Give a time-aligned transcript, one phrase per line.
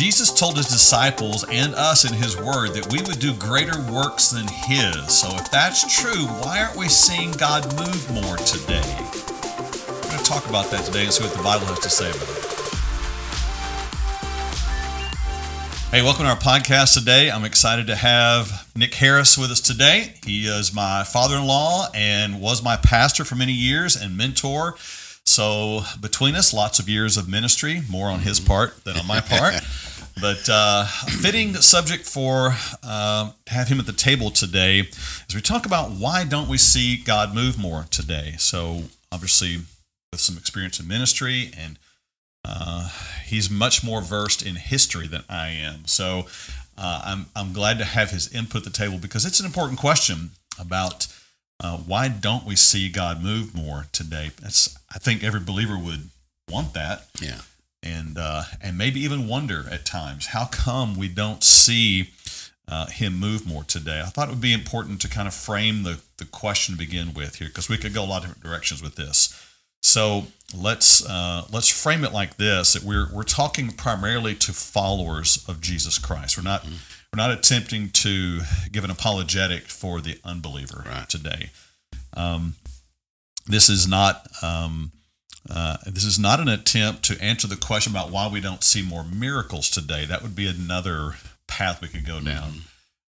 [0.00, 4.30] Jesus told his disciples and us in his word that we would do greater works
[4.30, 4.94] than his.
[5.12, 8.80] So if that's true, why aren't we seeing God move more today?
[8.80, 12.08] We're going to talk about that today and see what the Bible has to say
[12.08, 12.46] about it.
[15.90, 17.30] Hey, welcome to our podcast today.
[17.30, 20.14] I'm excited to have Nick Harris with us today.
[20.24, 24.76] He is my father in law and was my pastor for many years and mentor.
[25.24, 28.48] So, between us, lots of years of ministry, more on his mm-hmm.
[28.48, 29.56] part than on my part.
[30.20, 30.84] but uh,
[31.20, 34.88] fitting subject for uh, to have him at the table today
[35.28, 38.34] as we talk about why don't we see God move more today.
[38.38, 39.58] So, obviously,
[40.12, 41.78] with some experience in ministry and
[42.44, 42.88] uh,
[43.26, 45.86] he's much more versed in history than I am.
[45.86, 46.26] So
[46.78, 49.78] uh, I'm, I'm glad to have his input at the table because it's an important
[49.78, 51.06] question about
[51.62, 54.30] uh, why don't we see God move more today?
[54.40, 56.08] That's I think every believer would
[56.50, 57.06] want that.
[57.20, 57.42] Yeah.
[57.82, 62.10] And uh, and maybe even wonder at times how come we don't see
[62.68, 64.00] uh, him move more today.
[64.00, 67.12] I thought it would be important to kind of frame the, the question to begin
[67.14, 69.34] with here because we could go a lot of different directions with this.
[69.82, 75.44] So let's uh, let's frame it like this: that we're we're talking primarily to followers
[75.48, 76.36] of Jesus Christ.
[76.36, 76.74] We're not mm-hmm.
[77.12, 81.08] we're not attempting to give an apologetic for the unbeliever right.
[81.08, 81.50] today.
[82.14, 82.54] Um,
[83.46, 84.92] this is not um,
[85.48, 88.82] uh, this is not an attempt to answer the question about why we don't see
[88.82, 90.04] more miracles today.
[90.04, 91.14] That would be another
[91.46, 92.50] path we could go down.
[92.50, 92.58] Mm-hmm.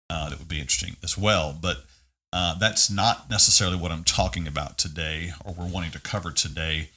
[0.09, 1.84] Uh, that would be interesting as well, but
[2.33, 6.91] uh, that's not necessarily what I'm talking about today, or we're wanting to cover today.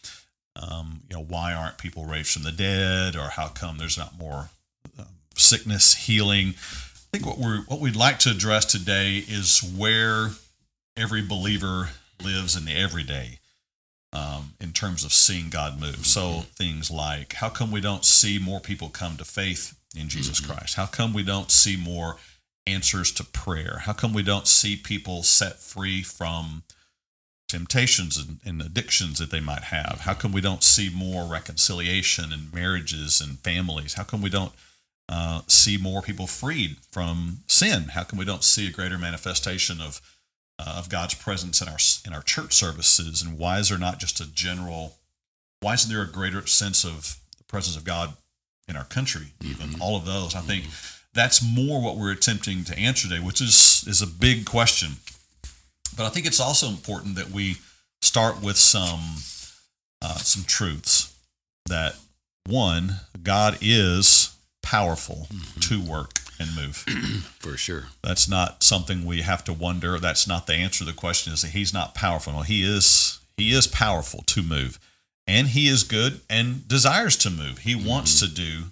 [0.55, 4.17] Um, you know, why aren't people raised from the dead, or how come there's not
[4.17, 4.49] more
[4.99, 5.03] uh,
[5.35, 6.49] sickness healing?
[6.49, 10.29] I think what we're what we'd like to address today is where
[10.97, 11.89] every believer
[12.23, 13.39] lives in the everyday.
[14.15, 16.05] Um, in terms of seeing God move.
[16.05, 20.39] So things like how come we don't see more people come to faith in Jesus
[20.39, 20.53] mm-hmm.
[20.53, 20.75] Christ?
[20.75, 22.17] How come we don't see more
[22.65, 23.79] answers to prayer?
[23.85, 26.63] How come we don't see people set free from
[27.47, 30.01] temptations and, and, addictions that they might have?
[30.01, 33.93] How come we don't see more reconciliation in marriages and families?
[33.93, 34.53] How come we don't
[35.09, 37.89] uh, see more people freed from sin?
[37.89, 40.01] How come we don't see a greater manifestation of
[40.59, 43.21] uh, of God's presence in our in our church services?
[43.21, 44.97] And why is there not just a general?
[45.61, 48.13] Why isn't there a greater sense of the presence of God
[48.67, 49.27] in our country?
[49.43, 49.81] Even mm-hmm.
[49.81, 50.65] all of those, I think.
[50.65, 54.93] Mm-hmm that's more what we're attempting to answer today, which is is a big question.
[55.95, 57.57] But I think it's also important that we
[58.01, 58.99] start with some
[60.01, 61.15] uh, some truths
[61.67, 61.95] that
[62.45, 65.59] one, God is powerful mm-hmm.
[65.61, 66.75] to work and move.
[67.39, 67.85] For sure.
[68.03, 69.97] That's not something we have to wonder.
[69.97, 72.33] That's not the answer to the question is that he's not powerful.
[72.33, 74.79] No, he is he is powerful to move.
[75.25, 77.59] And he is good and desires to move.
[77.59, 77.87] He mm-hmm.
[77.87, 78.65] wants to do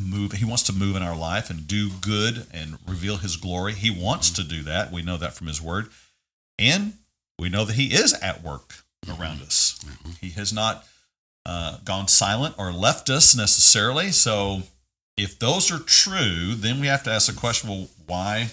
[0.00, 3.72] move he wants to move in our life and do good and reveal his glory
[3.72, 5.88] he wants to do that we know that from his word
[6.58, 6.94] and
[7.38, 9.78] we know that he is at work around us
[10.20, 10.86] he has not
[11.46, 14.62] uh, gone silent or left us necessarily so
[15.22, 18.48] if those are true then we have to ask the question well why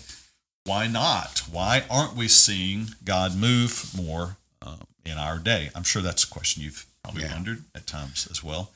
[0.66, 4.75] why not why aren't we seeing god move more uh,
[5.06, 7.33] in our day i'm sure that's a question you've probably yeah.
[7.33, 8.72] wondered at times as well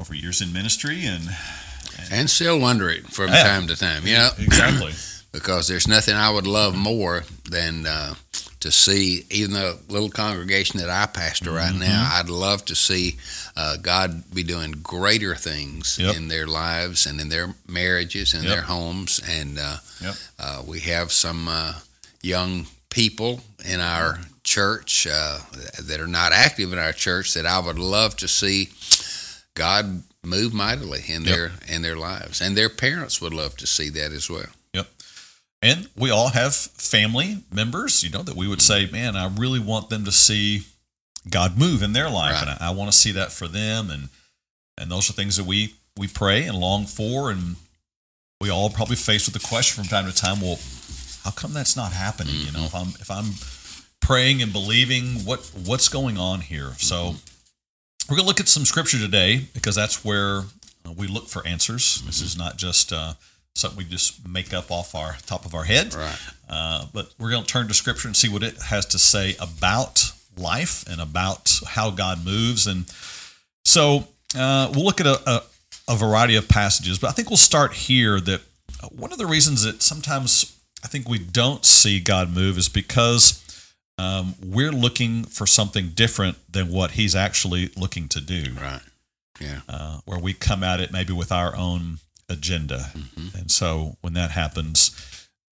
[0.00, 1.28] over years in ministry and
[1.98, 4.06] and, and still wonder it from yeah, time to time.
[4.06, 4.92] You know, exactly.
[5.32, 8.14] because there's nothing I would love more than uh,
[8.60, 11.80] to see, even the little congregation that I pastor right mm-hmm.
[11.80, 13.16] now, I'd love to see
[13.56, 16.16] uh, God be doing greater things yep.
[16.16, 18.52] in their lives and in their marriages and yep.
[18.52, 19.20] their homes.
[19.26, 20.14] And uh, yep.
[20.38, 21.74] Uh, we have some uh,
[22.22, 25.38] young people in our church uh,
[25.82, 28.68] that are not active in our church that I would love to see
[29.54, 33.88] God move mightily in their in their lives, and their parents would love to see
[33.90, 34.46] that as well.
[35.62, 39.58] And we all have family members, you know, that we would say, "Man, I really
[39.58, 40.62] want them to see
[41.28, 42.48] God move in their life, right.
[42.48, 44.08] and I, I want to see that for them." And
[44.78, 47.56] and those are things that we we pray and long for, and
[48.40, 50.58] we all probably face with the question from time to time, "Well,
[51.24, 52.46] how come that's not happening?" Mm-hmm.
[52.46, 53.34] You know, if I'm if I'm
[54.00, 56.70] praying and believing, what what's going on here?
[56.70, 56.78] Mm-hmm.
[56.78, 57.16] So
[58.08, 60.44] we're going to look at some scripture today because that's where
[60.86, 61.98] uh, we look for answers.
[61.98, 62.06] Mm-hmm.
[62.06, 63.12] This is not just uh,
[63.54, 65.94] something we just make up off our top of our head.
[65.94, 66.18] Right.
[66.48, 69.36] Uh, but we're going to turn to scripture and see what it has to say
[69.40, 72.66] about life and about how God moves.
[72.66, 72.86] And
[73.64, 75.42] so uh, we'll look at a, a,
[75.88, 78.40] a variety of passages, but I think we'll start here that
[78.82, 82.68] uh, one of the reasons that sometimes I think we don't see God move is
[82.68, 83.44] because
[83.98, 88.54] um, we're looking for something different than what he's actually looking to do.
[88.60, 88.80] Right.
[89.40, 89.60] Yeah.
[89.68, 91.98] uh, where we come at it maybe with our own
[92.30, 92.90] agenda.
[92.94, 93.36] Mm-hmm.
[93.38, 94.92] And so when that happens,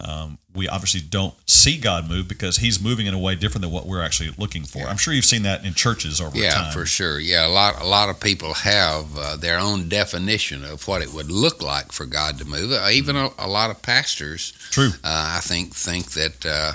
[0.00, 3.72] um, we obviously don't see God move because He's moving in a way different than
[3.72, 4.84] what we're actually looking for.
[4.86, 6.72] I'm sure you've seen that in churches over Yeah, time.
[6.72, 7.18] for sure.
[7.18, 11.12] Yeah, a lot a lot of people have uh, their own definition of what it
[11.12, 12.70] would look like for God to move.
[12.70, 14.90] Uh, even a, a lot of pastors, True.
[15.02, 16.72] uh, I think, think that uh,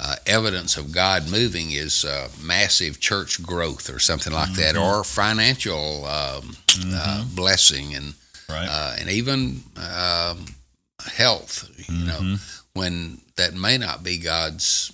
[0.00, 4.82] uh, evidence of God moving is uh, massive church growth or something like that, Mm-hmm.
[4.98, 6.56] or financial um,
[6.92, 8.14] uh, blessing and
[8.48, 8.66] Right.
[8.68, 10.46] uh, and even um,
[11.14, 11.68] health.
[11.88, 12.60] You know, Mhm.
[12.74, 14.92] when that may not be God's.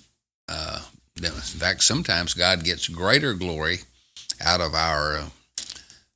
[0.49, 0.81] Uh,
[1.17, 3.81] in fact, sometimes God gets greater glory
[4.41, 5.31] out of our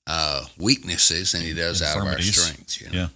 [0.06, 2.80] uh, weaknesses than He does out of our strengths.
[2.80, 2.92] You know?
[2.98, 3.08] Yeah.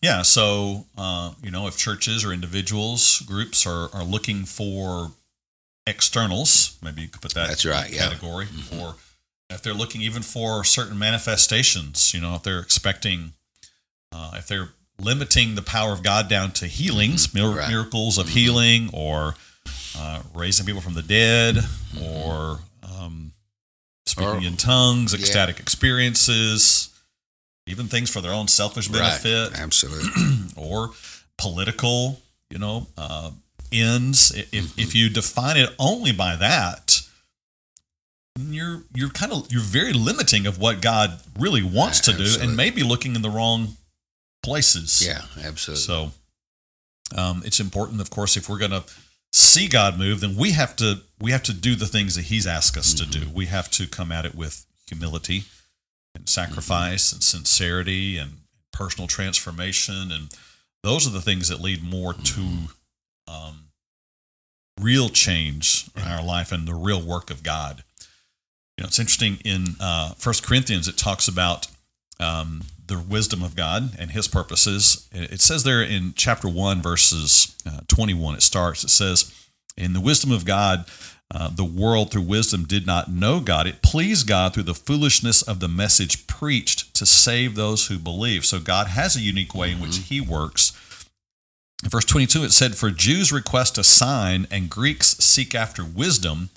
[0.00, 0.22] Yeah.
[0.22, 5.10] So, uh, you know, if churches or individuals, groups are, are looking for
[5.86, 8.08] externals, maybe you could put that That's right, yeah.
[8.08, 8.46] category,
[8.78, 8.94] or
[9.50, 13.32] if they're looking even for certain manifestations, you know, if they're expecting,
[14.12, 14.70] uh, if they're
[15.00, 17.68] limiting the power of God down to healings, mir- Right.
[17.68, 19.34] miracles of healing, or
[19.96, 21.58] uh, raising people from the dead,
[22.02, 23.32] or um,
[24.06, 25.20] speaking Or- in tongues, yeah.
[25.20, 26.88] ecstatic experiences,
[27.66, 29.60] even things for their own selfish benefit Right.
[29.60, 30.10] Absolutely.
[30.56, 30.90] or
[31.36, 32.20] political,
[32.50, 33.30] you know, uh,
[33.70, 34.32] ends.
[34.32, 34.80] If, Mm-hmm.
[34.80, 37.02] if you define it only by that,
[38.40, 42.46] you're you're kind of you're very limiting of what God really wants to do, Absolutely.
[42.46, 43.76] and maybe looking in the wrong
[44.48, 45.06] places.
[45.06, 45.82] yeah, absolutely.
[45.82, 46.10] So
[47.16, 48.84] um, it's important, of course, if we're going to
[49.32, 52.46] see God move, then we have to we have to do the things that He's
[52.46, 53.28] asked us to do.
[53.32, 55.44] We have to come at it with humility
[56.14, 58.38] and sacrifice and sincerity and
[58.72, 60.28] personal transformation, and
[60.82, 62.42] those are the things that lead more to
[63.26, 63.68] um,
[64.80, 67.82] real change in our life and the real work of God.
[68.76, 70.86] You know, it's interesting in uh, First Corinthians.
[70.86, 71.66] It talks about
[72.20, 75.08] um, the wisdom of God and His purposes.
[75.12, 78.34] It says there in chapter one, verses uh, twenty-one.
[78.34, 78.84] It starts.
[78.84, 79.32] It says,
[79.76, 80.86] "In the wisdom of God,
[81.30, 83.66] uh, the world through wisdom did not know God.
[83.66, 88.44] It pleased God through the foolishness of the message preached to save those who believe."
[88.44, 90.72] So God has a unique way in which He works.
[91.84, 96.50] In verse 22, it said, For Jews request a sign and Greeks seek after wisdom,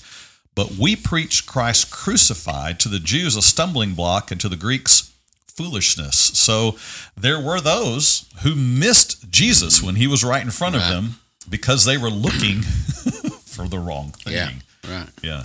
[0.55, 5.10] but we preach Christ crucified, to the Jews a stumbling block, and to the Greeks
[5.55, 6.17] foolishness.
[6.17, 6.75] So
[7.15, 11.15] there were those who missed Jesus when he was right in front of them
[11.49, 12.61] because they were looking
[13.45, 14.33] for the wrong thing.
[14.33, 14.51] yeah,
[14.99, 15.09] right.
[15.21, 15.43] Yeah.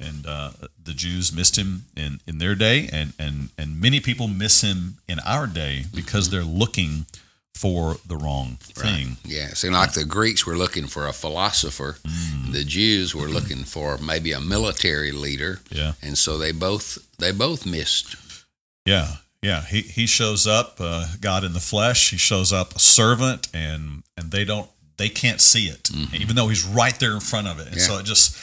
[0.00, 0.50] And uh,
[0.82, 4.98] the Jews missed him in, in their day, and, and, and many people miss him
[5.08, 7.06] in our day because they're looking
[7.56, 9.16] for the wrong thing.
[9.24, 11.96] Yeah, it seemed like the Greeks were looking for a philosopher.
[12.06, 12.52] Mm.
[12.52, 15.94] The Jews were looking for maybe a military leader, Yeah.
[16.00, 18.14] and so they both they both missed.
[18.86, 19.16] Yeah.
[19.42, 19.62] Yeah.
[19.64, 22.10] He, he shows up, uh, God in the flesh.
[22.10, 26.48] He shows up a servant, and, and they don't, they can't see it, even though
[26.48, 27.68] he's right there in front of it.
[27.68, 27.78] And Mm-hmm.
[27.78, 27.96] Yeah.
[27.96, 28.36] so it just,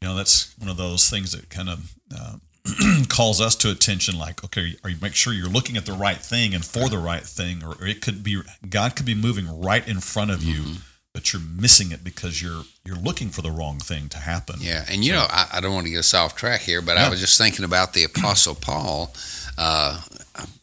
[0.00, 2.36] you know, that's one of those things that kind of, uh,
[3.08, 6.18] calls us to attention like okay are you make sure you're looking at the right
[6.18, 8.40] thing and for the right thing or, or it could be
[8.70, 10.72] god could be moving right in front of you Mm-hmm.
[11.14, 14.84] But you're missing it because you're you're looking for the wrong thing to happen Yeah,
[14.88, 17.08] and you know I, I don't want to get us off track here, but I
[17.08, 19.12] was just thinking about the Apostle Paul.
[19.58, 20.00] Uh,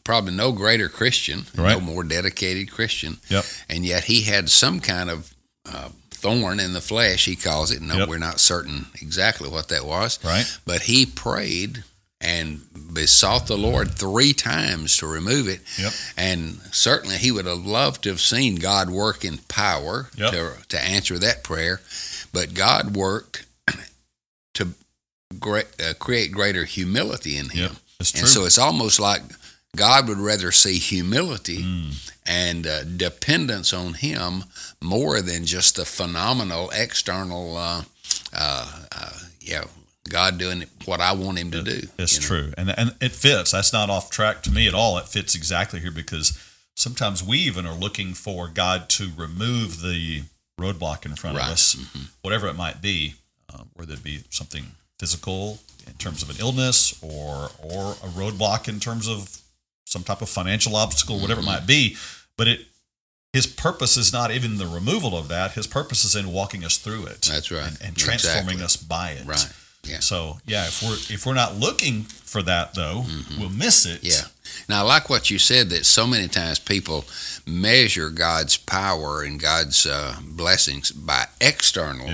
[0.02, 5.08] probably no greater Christian, no more dedicated Christian, yep and yet he had some kind
[5.10, 5.32] of
[5.64, 7.24] uh, thorn in the flesh.
[7.26, 7.80] He calls it.
[7.80, 8.08] No, Yep.
[8.08, 10.18] we're not certain exactly what that was.
[10.24, 11.84] right But he prayed
[12.20, 12.60] and
[12.92, 15.60] besought the Lord three times to remove it.
[15.78, 15.92] Yep.
[16.16, 20.32] And certainly he would have loved to have seen God work in power Yep.
[20.32, 21.80] to, to answer that prayer.
[22.32, 23.46] But God worked
[24.54, 24.68] to
[25.38, 27.72] great, uh, create greater humility in him.
[27.72, 29.22] yep And so it's almost like
[29.76, 32.10] God would rather see humility Mm.
[32.26, 34.44] and uh, dependence on Him
[34.82, 37.82] more than just the phenomenal external, uh,
[38.32, 39.64] uh, uh, yeah,
[40.08, 41.80] God doing what I want Him to do.
[41.98, 42.26] It's you know?
[42.26, 43.52] true, and and it fits.
[43.52, 44.98] That's not off track to me at all.
[44.98, 46.38] It fits exactly here because
[46.74, 50.22] sometimes we even are looking for God to remove the
[50.58, 51.46] roadblock in front Right.
[51.46, 52.06] of us, Mhm.
[52.22, 53.14] whatever it might be,
[53.52, 58.68] um, whether it be something physical in terms of an illness or or a roadblock
[58.68, 59.38] in terms of
[59.86, 61.52] some type of financial obstacle, whatever it Mm-hmm.
[61.52, 61.96] might be.
[62.36, 62.66] But it
[63.32, 65.52] his purpose is not even the removal of that.
[65.52, 67.22] His purpose is in walking us through it.
[67.22, 67.64] That's right.
[67.68, 68.64] And, and transforming Exactly.
[68.64, 69.24] us by it.
[69.26, 69.46] Right.
[69.84, 70.00] Yeah.
[70.00, 73.04] So yeah, if we're if we're not looking for that though,
[73.38, 74.02] we'll miss it.
[74.02, 74.06] Mm-hmm.
[74.06, 74.28] Yeah.
[74.68, 77.04] Now, I like what you said that so many times people
[77.46, 82.10] measure God's power and God's uh, blessings by externals.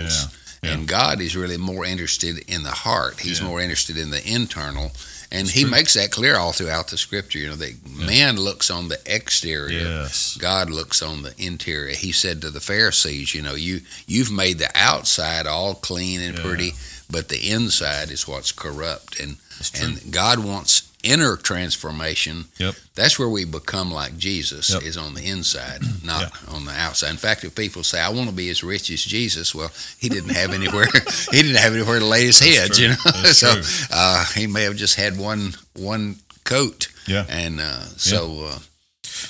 [0.63, 0.75] Yeah, yeah.
[0.75, 3.21] And God is really more interested in the heart.
[3.21, 3.47] He's Yeah.
[3.47, 4.93] more interested in the internal.
[5.33, 7.39] And he makes that clear all throughout the scripture.
[7.39, 10.37] You know, that man looks on the exterior, Yes.
[10.37, 11.95] God looks on the interior.
[11.95, 16.37] He said to the Pharisees, you know, you you've made the outside all clean and
[16.39, 16.45] Yeah.
[16.45, 16.75] pretty,
[17.11, 19.19] but the inside is what's corrupt.
[19.21, 19.37] And
[19.75, 22.45] and God wants inner transformation.
[22.59, 22.75] Yep.
[22.95, 24.83] That's where we become like Jesus Yep.
[24.83, 27.11] is on the inside, not on the outside.
[27.11, 30.09] In fact, if people say, "I want to be as rich as Jesus," well, he
[30.09, 30.89] didn't have anywhere.
[31.31, 32.73] he didn't have anywhere to lay his head.
[32.73, 32.83] true.
[32.85, 33.61] You know, That's so
[33.91, 36.89] uh, he may have just had one one coat.
[37.07, 37.25] Yeah.
[37.29, 38.59] And uh, so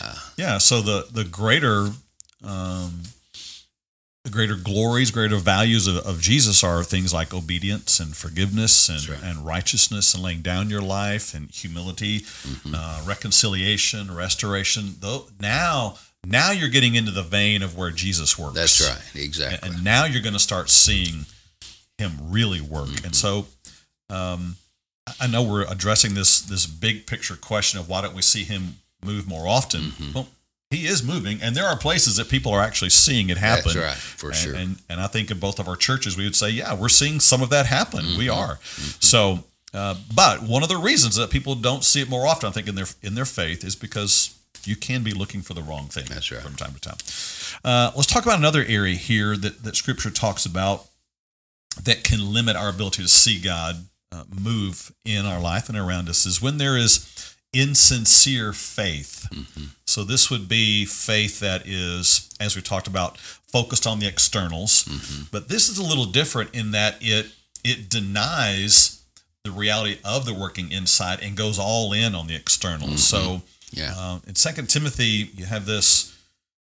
[0.02, 0.58] uh, Yeah.
[0.58, 1.90] So the the greater
[2.44, 3.02] um,
[4.26, 9.08] the greater glories, greater values of, of Jesus are things like obedience and forgiveness and,
[9.08, 9.22] right.
[9.22, 12.74] and righteousness and laying down your life and humility, Mm-hmm.
[12.76, 14.96] uh, reconciliation, restoration.
[15.00, 18.54] Though now now you're getting into the vein of where Jesus works.
[18.54, 19.68] that's right, exactly.
[19.68, 21.26] and now you're going to start seeing
[21.98, 22.88] him really work.
[22.88, 23.04] Mm-hmm.
[23.06, 23.46] And so,
[24.10, 24.56] um,
[25.06, 28.42] I- I know we're addressing this this big picture question of why don't we see
[28.42, 29.82] him move more often?
[29.82, 30.12] Mm-hmm.
[30.14, 30.28] Well,
[30.70, 33.72] he is moving, and there are places that people are actually seeing it happen.
[33.74, 34.54] That's right, for and, sure.
[34.54, 37.20] And and I think in both of our churches, we would say, yeah, we're seeing
[37.20, 38.04] some of that happen.
[38.18, 38.38] We Mm-hmm.
[38.38, 38.58] are.
[39.00, 42.52] So, uh, but one of the reasons that people don't see it more often, I
[42.52, 45.86] think, in their in their faith, is because you can be looking for the wrong
[45.86, 46.42] thing That's right.
[46.42, 46.96] from time to time.
[47.64, 50.86] Uh, let's talk about another area here that, that Scripture talks about
[51.84, 56.08] that can limit our ability to see God uh, move in our life and around
[56.08, 59.26] us is when there is insincere faith.
[59.86, 64.84] So this would be faith that is, as we talked about, focused on the externals.
[65.30, 67.26] But this is a little different in that it
[67.64, 69.02] it denies
[69.44, 73.04] the reality of the working inside and goes all in on the externals.
[73.04, 73.92] So Yeah.
[73.96, 76.12] uh, in Second Timothy, you have this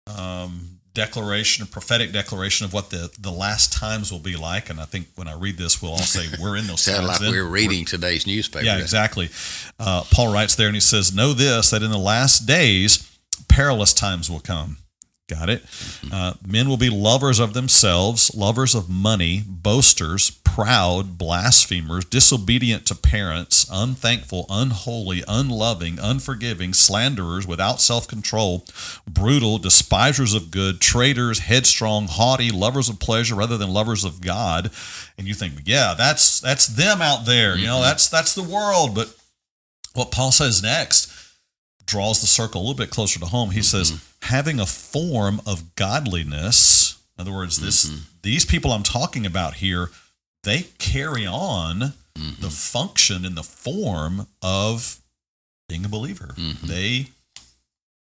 [0.06, 4.70] um, declaration, a prophetic declaration of what the, the last times will be like.
[4.70, 7.08] And I think when I read this, we'll all say we're in those Sound times.
[7.08, 7.30] like then.
[7.30, 8.64] we're reading today's newspaper.
[8.64, 9.30] Yeah, exactly.
[9.78, 13.08] Uh, Paul writes there and he says, Know this, that in the last days,
[13.48, 14.78] perilous times will come.
[15.28, 15.62] Got it?
[16.10, 22.94] Uh, men will be lovers of themselves, lovers of money, boasters, proud, blasphemers, disobedient to
[22.94, 28.64] parents, unthankful, unholy, unloving, unforgiving, slanderers, without self control,
[29.06, 34.70] brutal, despisers of good, traitors, headstrong, haughty, lovers of pleasure rather than lovers of God.
[35.18, 37.54] And you think, yeah, that's that's them out there.
[37.54, 38.94] You know, that's that's the world.
[38.94, 39.14] But
[39.92, 41.17] what Paul says next
[41.88, 43.50] draws the circle a little bit closer to home.
[43.50, 44.26] He says, mm-hmm.
[44.34, 47.00] having a form of godliness.
[47.16, 48.02] In other words, this mm-hmm.
[48.22, 49.90] these people I'm talking about here,
[50.44, 52.40] they carry on mm-hmm.
[52.40, 55.00] the function and the form of
[55.68, 56.34] being a believer.
[56.62, 57.08] They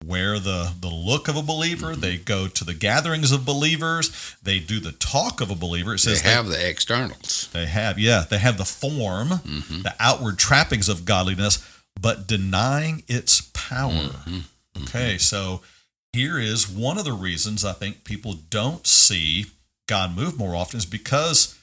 [0.05, 1.95] wear the the look of a believer.
[1.95, 4.35] They go to the gatherings of believers.
[4.43, 5.95] They do the talk of a believer.
[5.95, 7.49] It says They have the externals.
[7.53, 11.59] they have, yeah, they have the form, the outward trappings of godliness,
[11.99, 14.09] but denying its power.
[14.83, 15.61] Okay, so
[16.13, 19.45] here is one of the reasons I think people don't see
[19.87, 21.57] God move more often is because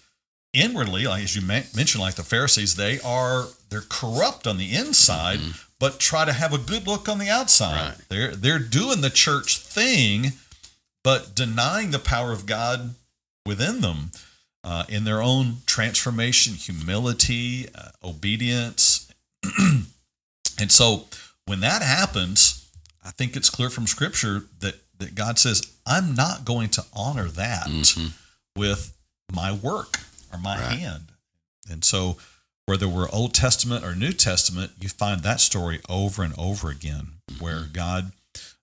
[0.53, 4.75] inwardly, like as you men- mentioned, like the Pharisees, they are they're corrupt on the
[4.75, 5.41] inside,
[5.79, 7.89] but try to have a good look on the outside.
[7.91, 8.09] Right.
[8.09, 10.33] They're they're doing the church thing,
[11.05, 12.95] but denying the power of God
[13.47, 14.11] within them
[14.65, 19.11] uh, in their own transformation, humility, uh, obedience.
[20.59, 21.07] and so
[21.47, 22.69] when that happens,
[23.05, 27.29] I think it's clear from scripture that, that God says, I'm not going to honor
[27.31, 28.13] that Mhm.
[28.57, 28.93] with
[29.33, 30.01] my work
[30.33, 30.79] or my Right.
[30.79, 31.13] hand.
[31.71, 32.19] And so
[32.67, 37.13] whether we're Old Testament or New Testament, you find that story over and over again
[37.39, 38.13] where God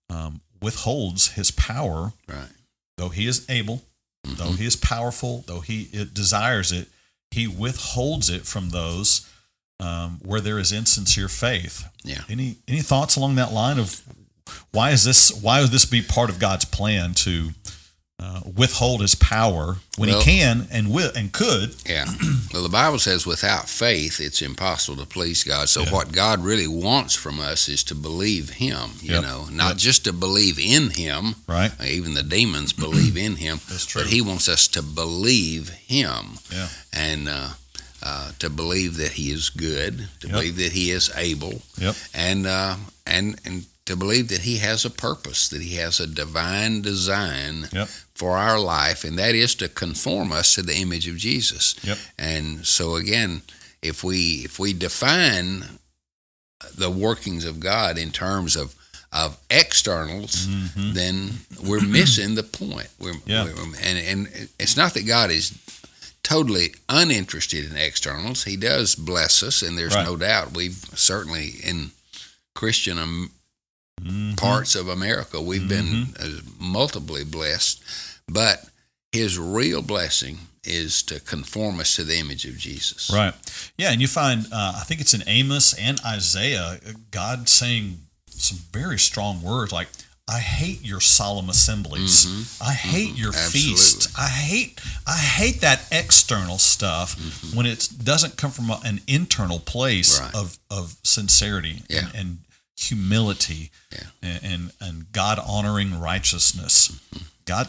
[0.09, 2.49] um, withholds his power Right.
[2.97, 3.83] though he is able,
[4.23, 6.91] though he is powerful, though he it desires it,
[7.31, 9.21] he withholds it from those
[9.79, 11.85] um, where there is insincere faith.
[12.03, 12.21] Yeah.
[12.29, 14.01] Any any thoughts along that line of
[14.71, 15.31] why is this?
[15.41, 17.49] Why would this be part of God's plan to
[18.19, 21.75] uh, withhold His power when Well- He can and will and could?
[21.85, 22.05] Yeah.
[22.53, 25.67] Well, the Bible says without faith, it's impossible to please God.
[25.67, 29.23] So, what God really wants from us is to believe Him, you Yep.
[29.23, 29.77] know, not Yep.
[29.77, 31.35] just to believe in Him.
[31.47, 31.71] Right.
[31.83, 33.59] Even the demons believe in Him.
[33.69, 34.03] That's true.
[34.03, 36.69] But He wants us to believe Him Yeah.
[36.93, 37.49] and uh,
[38.05, 40.31] uh, to believe that He is good, to Yep.
[40.35, 41.95] believe that He is able, Yep.
[42.13, 46.07] and uh, and and to believe that He has a purpose, that He has a
[46.07, 47.89] divine design Yep.
[48.13, 51.75] for our life, and that is to conform us to the image of Jesus.
[52.17, 53.41] And so again,
[53.81, 55.79] if we if we define
[56.77, 58.75] the workings of God in terms of
[59.11, 60.93] of externals, Mhm.
[60.93, 62.89] then we're missing the point.
[62.99, 63.45] We're, Yeah.
[63.45, 65.51] we're- and and it's not that God is
[66.25, 68.45] totally uninterested in externals.
[68.45, 70.03] He does bless us, and there's Right.
[70.05, 71.91] no doubt we've certainly in
[72.55, 73.31] Christian um,
[74.01, 74.35] Mhm.
[74.35, 77.79] parts of America we've been uh, multiply blessed.
[78.27, 78.65] But
[79.11, 83.09] His real blessing is to conform us to the image of Jesus.
[83.09, 83.33] Right.
[83.77, 88.01] Yeah, and you find uh, I think it's in Amos and Isaiah, uh, God saying
[88.35, 89.87] some very strong words like,
[90.27, 92.25] "I hate your solemn assemblies.
[92.61, 94.07] I hate your feasts.
[94.07, 94.23] Absolutely.
[94.23, 97.15] I hate I hate that external stuff
[97.53, 100.33] when it doesn't come from an internal place Right.
[100.33, 102.07] of of sincerity Yeah.
[102.07, 102.37] and, and
[102.77, 104.07] humility Yeah.
[104.21, 106.91] and and, and God honoring righteousness.
[107.45, 107.67] God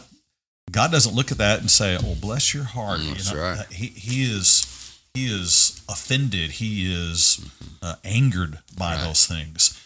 [0.71, 3.59] God doesn't look at that and say, "Oh, bless your heart." Mm, that's right.
[3.59, 4.65] uh, He he is
[5.13, 6.51] he is offended.
[6.53, 7.39] He is
[7.81, 9.03] uh, angered by Right.
[9.05, 9.76] those things.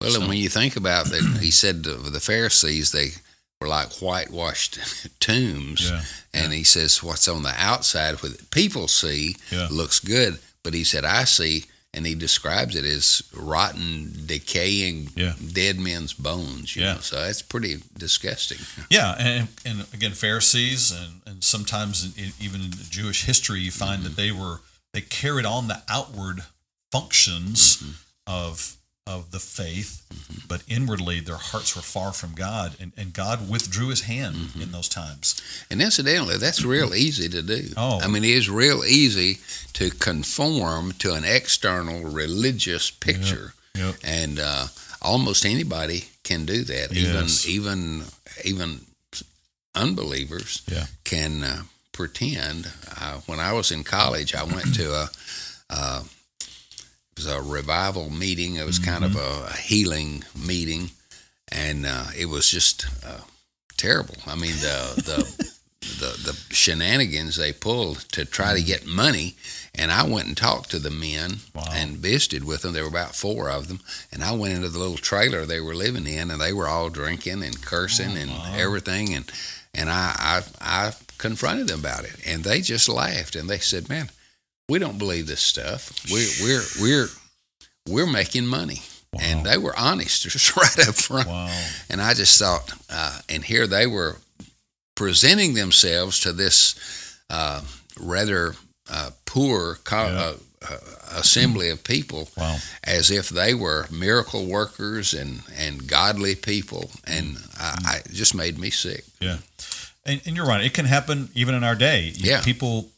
[0.00, 3.12] Well, So- and when you think about that, he said the Pharisees, they
[3.60, 4.78] were like whitewashed
[5.20, 5.90] tombs.
[5.90, 6.02] Yeah.
[6.32, 9.68] And he says, what's on the outside, what people see, Yeah.
[9.70, 10.38] looks good.
[10.62, 15.34] But he said, I see, and he describes it as rotten, decaying, Yeah.
[15.52, 16.74] dead men's bones.
[16.76, 16.94] You Yeah.
[16.94, 17.00] Know?
[17.00, 18.58] So that's pretty disgusting.
[18.90, 23.70] Yeah, and, and again, Pharisees, and, and sometimes in, in, even in Jewish history, you
[23.70, 24.20] find that mm-hmm.
[24.20, 24.60] they were
[24.92, 26.44] they carried on the outward
[26.90, 27.92] functions mm-hmm.
[28.26, 28.76] of
[29.16, 29.90] of the faith,
[30.48, 34.72] but inwardly their hearts were far from God, and, and God withdrew His hand in
[34.72, 35.24] those times.
[35.70, 37.62] And incidentally, that's real easy to do.
[37.76, 38.00] Oh.
[38.00, 39.38] I mean, it is real easy
[39.74, 43.54] to conform to an external religious picture.
[43.76, 43.94] Yep.
[44.04, 44.66] and uh,
[45.00, 46.88] almost anybody can do that.
[46.92, 47.46] Yes.
[47.46, 48.04] Even even
[48.44, 48.80] even
[49.74, 50.86] unbelievers Yeah.
[51.04, 51.62] can uh,
[51.92, 52.66] pretend.
[53.00, 55.08] Uh, when I was in college, I went to a
[55.70, 56.19] uh, it
[57.16, 58.56] was a revival meeting.
[58.56, 60.90] It was kind of a, a healing meeting,
[61.50, 63.20] and uh, it was just uh,
[63.76, 64.16] terrible.
[64.26, 65.50] I mean the the.
[65.98, 69.34] The, the shenanigans they pulled to try to get money,
[69.74, 71.64] and I went and talked to the men Wow.
[71.72, 72.74] and visited with them.
[72.74, 73.80] There were about four of them,
[74.12, 76.90] and I went into the little trailer they were living in, and they were all
[76.90, 78.54] drinking and cursing and wow.
[78.56, 79.30] everything, and
[79.74, 83.88] and I, I I confronted them about it, and they just laughed and they said,
[83.88, 84.10] "Man,
[84.70, 85.92] we don't believe this stuff.
[86.10, 87.08] We're we're we're
[87.88, 88.80] we're making money."
[89.20, 91.26] And they were honest, just right up front.
[91.28, 91.52] Wow.
[91.90, 94.18] And I just thought, uh, and here they were
[94.94, 96.74] presenting themselves to this
[97.28, 97.62] uh,
[97.98, 98.54] rather
[98.88, 100.18] uh, poor co- Yeah.
[100.20, 100.34] uh,
[100.70, 100.76] uh,
[101.18, 102.58] assembly of people Wow.
[102.84, 106.90] as if they were miracle workers and, and godly people.
[107.06, 109.04] And I, I just made me sick.
[109.20, 109.38] Yeah,
[110.04, 110.64] and, and you're right.
[110.64, 112.12] It can happen even in our day.
[112.14, 112.42] You- Yeah.
[112.42, 112.90] people.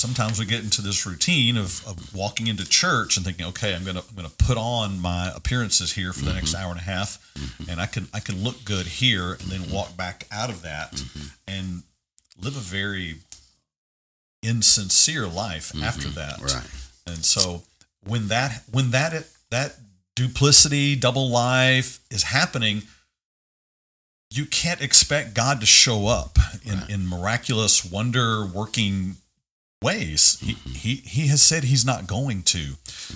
[0.00, 3.84] Sometimes we get into this routine of, of walking into church and thinking, okay, I'm
[3.84, 6.64] gonna I'm gonna put on my appearances here for the next mm-hmm.
[6.64, 7.70] hour and a half, mm-hmm.
[7.70, 9.74] and I can I can look good here, and then mm-hmm.
[9.74, 11.02] walk back out of that
[11.46, 11.82] and
[12.40, 13.16] live a very
[14.42, 16.40] insincere life after that.
[16.40, 16.66] Right.
[17.06, 17.62] And so
[18.06, 19.76] when that when that that
[20.16, 22.84] duplicity, double life is happening,
[24.30, 29.16] you can't expect God to show up in, in miraculous, wonder working
[29.82, 30.38] ways.
[30.40, 32.74] He, he he has said he's not going to.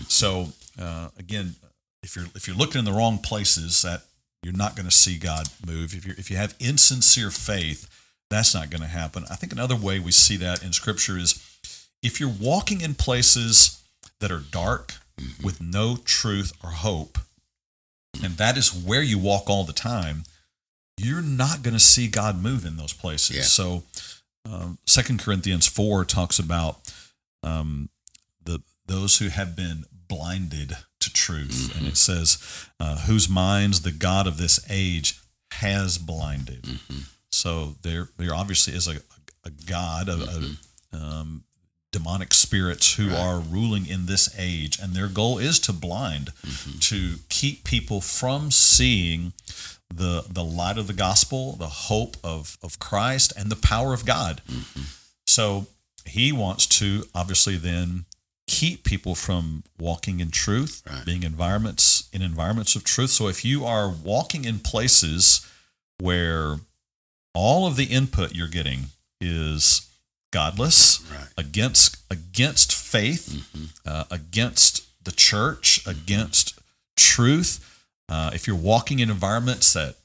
[0.09, 0.49] So
[0.81, 1.57] uh, again,
[2.03, 4.03] if you're if you're looking in the wrong places, that
[4.43, 5.95] you're not going to see God move.
[5.95, 7.89] If you if you have insincere faith,
[8.31, 9.25] that's not going to happen.
[9.31, 11.41] I think another way we see that in Scripture is
[12.03, 13.83] if you're walking in places
[14.21, 14.95] that are dark
[15.43, 17.19] with no truth or hope,
[18.23, 20.25] and that is where you walk all the time,
[20.97, 23.37] you're not going to see God move in those places.
[23.37, 23.43] Yeah.
[23.43, 23.83] So,
[24.51, 26.79] um, Second Corinthians four talks about
[27.43, 27.89] um,
[28.45, 32.39] the those who have been blinded to truth, and it says,
[32.81, 35.19] uh, "Whose minds the God of this age
[35.53, 36.67] has blinded."
[37.31, 38.97] So there, there obviously is a,
[39.45, 40.57] a God, a,
[40.93, 41.45] a um,
[41.91, 43.19] demonic spirits who Right.
[43.19, 46.33] are ruling in this age, and their goal is to blind,
[46.81, 49.33] to keep people from seeing
[49.97, 54.05] the the light of the gospel, the hope of of Christ, and the power of
[54.05, 54.43] God.
[55.27, 55.67] So
[56.05, 58.05] he wants to obviously then
[58.47, 61.05] keep people from walking in truth, Right.
[61.05, 63.11] being environments in environments of truth.
[63.11, 65.47] So if you are walking in places
[65.99, 66.61] where
[67.33, 68.89] all of the input you're getting
[69.21, 69.87] is
[70.31, 71.29] godless, Right.
[71.39, 73.43] against against faith,
[73.87, 76.55] uh, against the church, against
[76.97, 77.61] truth.
[78.09, 79.97] Uh, if you're walking in environments that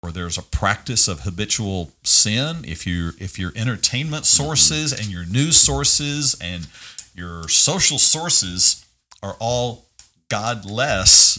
[0.00, 5.24] where there's a practice of habitual sin, if you if your entertainment sources and your
[5.24, 6.66] news sources and
[7.14, 8.84] your social sources
[9.22, 9.86] are all
[10.28, 11.38] godless,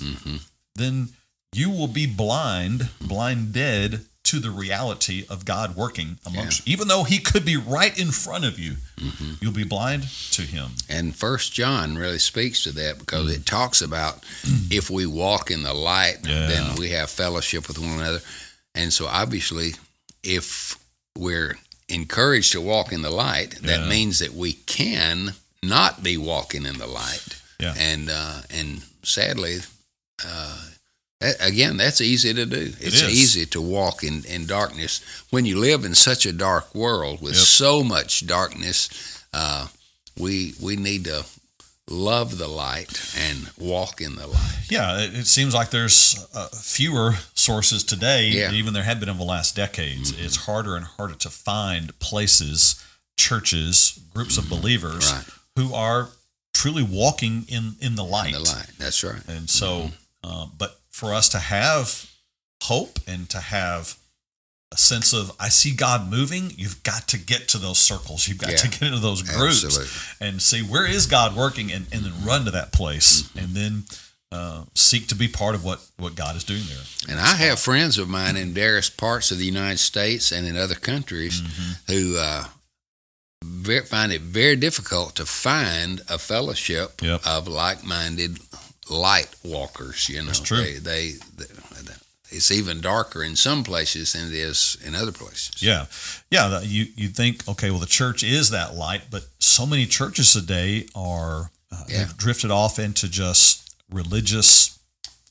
[0.76, 1.10] then
[1.54, 6.72] you will be blind, blind dead to the reality of God working amongst you.
[6.74, 9.34] Even though He could be right in front of you, Mm-hmm.
[9.42, 10.72] you'll be blind to Him.
[10.88, 14.24] And First John really speaks to that because it talks about
[14.72, 16.48] if we walk in the light, Yeah.
[16.48, 18.22] then we have fellowship with one another.
[18.76, 19.74] And so obviously,
[20.24, 20.78] if
[21.18, 21.58] we're
[21.90, 23.90] encouraged to walk in the light, that Yeah.
[23.90, 27.36] means that we can not be walking in the light.
[27.60, 27.74] Yeah.
[27.78, 29.62] And uh, and sadly,
[30.26, 30.60] uh,
[31.24, 32.74] that- again, that's easy to do.
[32.80, 33.10] It's is.
[33.10, 37.34] easy to walk in, in darkness when you live in such a dark world with
[37.36, 37.44] Yep.
[37.46, 38.90] so much darkness.
[39.34, 39.68] Uh,
[40.20, 41.26] we we need to
[41.90, 44.66] love the light and walk in the light.
[44.70, 48.46] Yeah, it, it seems like there's uh, fewer sources today, Yeah.
[48.48, 48.56] Mm-hmm.
[48.56, 50.12] even there have been in the last decades.
[50.18, 52.76] It's harder and harder to find places,
[53.18, 55.26] churches, groups of believers Right.
[55.58, 56.10] who are
[56.54, 58.34] truly walking in in the light.
[58.36, 58.70] In the light.
[58.78, 59.22] That's right.
[59.28, 59.92] And so,
[60.24, 62.10] uh, but for us to have
[62.64, 63.98] hope and to have
[64.72, 68.28] a sense of I see God moving, you've got to get to those circles.
[68.28, 68.58] You've got Yeah.
[68.58, 69.92] to get into those groups Absolutely.
[70.28, 73.40] and see where is God working, and, and then run to that place, Mm-hmm.
[73.40, 73.84] and then
[74.32, 76.84] uh, seek to be part of what what God is doing there.
[77.08, 80.58] And I have friends of mine in various parts of the United States and in
[80.58, 81.94] other countries Mm-hmm.
[81.94, 82.46] who uh,
[83.44, 87.22] ve- find it very difficult to find a fellowship Yep.
[87.28, 88.40] of like-minded
[88.90, 90.10] light walkers.
[90.10, 90.58] You know, That's true.
[90.58, 91.94] They, they, they,
[92.32, 95.62] it's even darker in some places than it is in other places.
[95.62, 95.86] Yeah,
[96.32, 96.48] yeah.
[96.48, 100.34] the- You you think okay, well, the church is that light, but so many churches
[100.34, 102.00] today are uh, Yeah.
[102.06, 104.80] they've drifted off into just religious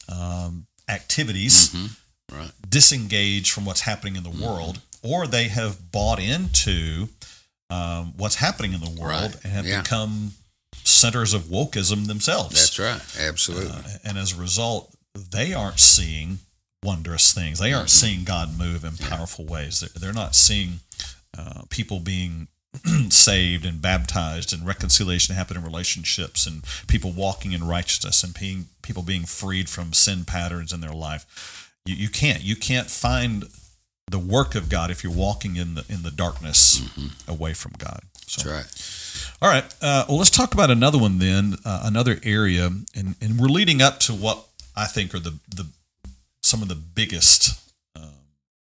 [0.09, 2.37] um, activities, Mm-hmm.
[2.39, 2.51] Right.
[2.69, 7.09] disengaged from what's happening in the world, or they have bought into
[7.69, 9.45] um, what's happening in the world Right.
[9.45, 9.83] and have Yeah.
[9.83, 10.33] become
[11.03, 12.55] centers of wokeism themselves.
[12.55, 13.27] That's right.
[13.29, 13.71] Absolutely.
[13.71, 16.39] Uh, and as a result, they aren't seeing
[16.85, 17.59] wondrous things.
[17.59, 19.81] They aren't seeing God move in powerful ways.
[19.81, 20.81] They're, they're not seeing
[21.37, 22.47] uh, people being
[23.11, 28.67] saved and baptized and reconciliation happen in relationships and people walking in righteousness and being,
[28.83, 31.73] people being freed from sin patterns in their life.
[31.85, 32.43] You, you can't.
[32.43, 33.45] You can't find
[34.09, 36.81] the work of God if you're walking in the in the darkness
[37.27, 38.03] away from God.
[38.27, 38.49] So.
[38.49, 39.12] That's right.
[39.43, 39.65] All right.
[39.83, 43.83] Uh, well, let's talk about another one then, uh, another area, and, and we're leading
[43.83, 45.67] up to what I think are the the
[46.45, 47.61] some of the biggest
[47.97, 48.05] um,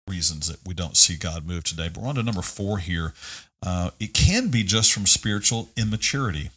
[0.06, 1.88] reasons that we don't see God move today.
[1.92, 3.12] But we're on to number four here.
[3.60, 6.50] Uh, it can be just from spiritual immaturity.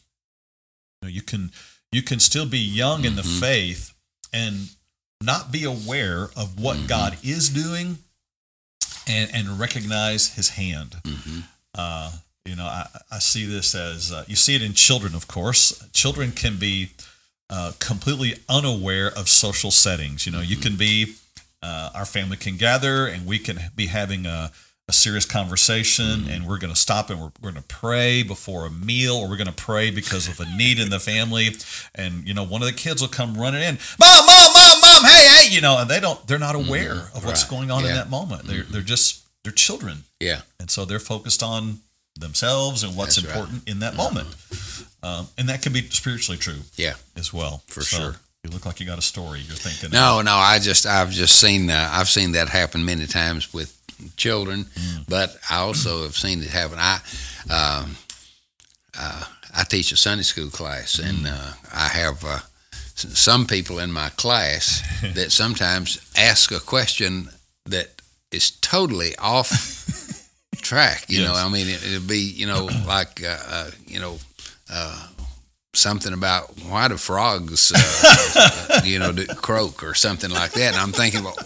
[1.01, 1.51] You, know, you can
[1.91, 3.39] you can still be young in the Mhm.
[3.39, 3.93] faith
[4.31, 4.69] and
[5.19, 6.87] not be aware of what Mhm.
[6.87, 7.97] God is doing,
[9.07, 10.97] and and recognize His hand.
[11.03, 11.39] hmm
[11.73, 12.11] Uh,
[12.45, 15.87] you know, I, I see this as uh, you see it in children, of course.
[15.93, 16.91] Children can be
[17.49, 20.25] uh, completely unaware of social settings.
[20.25, 21.13] You know, you can be,
[21.61, 24.51] uh, our family can gather and we can be having a,
[24.87, 28.65] a serious conversation and we're going to stop and we're, we're going to pray before
[28.65, 31.49] a meal or we're going to pray because of a need in the family.
[31.93, 35.03] And, you know, one of the kids will come running in, Mom, Mom, Mom, Mom,
[35.05, 37.49] hey, hey, you know, and they don't, they're not aware of what's Right.
[37.51, 38.45] going on in that moment.
[38.47, 40.41] They're, they're just, they're children Yeah.
[40.59, 41.79] and so they're focused on
[42.19, 43.35] themselves and what's That's right.
[43.37, 44.27] important in that moment
[45.03, 46.93] um, and that can be spiritually true Yeah.
[47.15, 48.15] as well For So, sure.
[48.43, 50.35] you look like you got a story you're thinking No, no.
[50.35, 53.75] I just I've just seen uh, I've seen that happen many times with
[54.17, 55.05] children, Mm.
[55.07, 56.77] but I also have seen it happen.
[56.79, 56.99] I
[57.49, 57.95] um,
[58.97, 59.23] uh,
[59.55, 61.09] I teach a Sunday school class, Mm.
[61.09, 62.39] and uh, I have uh,
[62.95, 64.81] some people in my class
[65.13, 67.29] that sometimes ask a question
[67.65, 69.49] that is totally off
[70.61, 71.05] track.
[71.07, 74.17] You know, I mean, it, it'd be you know like uh, uh, you know.
[74.71, 75.07] Uh,
[75.73, 80.75] Something about why do frogs, uh, you know, do croak or something like that, and
[80.75, 81.37] I'm thinking, well,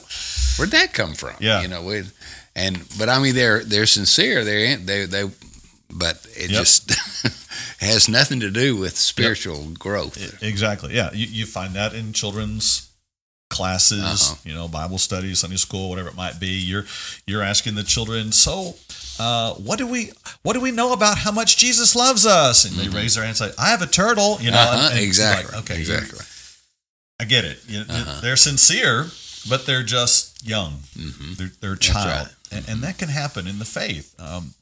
[0.57, 1.35] where'd that come from?
[1.39, 1.61] Yeah.
[1.61, 2.01] you know, we,
[2.55, 4.43] and but I mean, they're they're sincere.
[4.43, 5.29] They're they they,
[5.91, 6.59] but it Yep.
[6.59, 6.91] just
[7.79, 10.17] has nothing to do with spiritual growth.
[10.17, 12.89] E- exactly yeah you, you find that in children's
[13.49, 14.35] classes Uh-huh.
[14.43, 16.85] you know bible studies sunday school whatever it might be you're
[17.27, 18.75] you're asking the children so
[19.19, 20.11] uh, what do we
[20.43, 23.39] what do we know about how much jesus loves us and they raise their hand
[23.39, 24.75] and say i have a turtle you know Mm-hmm.
[24.75, 25.55] Uh-huh, and it's exactly.
[25.55, 26.25] like, okay exactly.
[27.19, 28.19] i get it You- Uh-huh.
[28.21, 29.07] they're sincere
[29.47, 32.35] but they're just young hmm they're, they're a child, right.
[32.51, 34.15] and, and that can happen in the faith.
[34.19, 34.53] Um,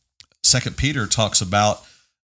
[0.44, 1.84] Second Peter talks about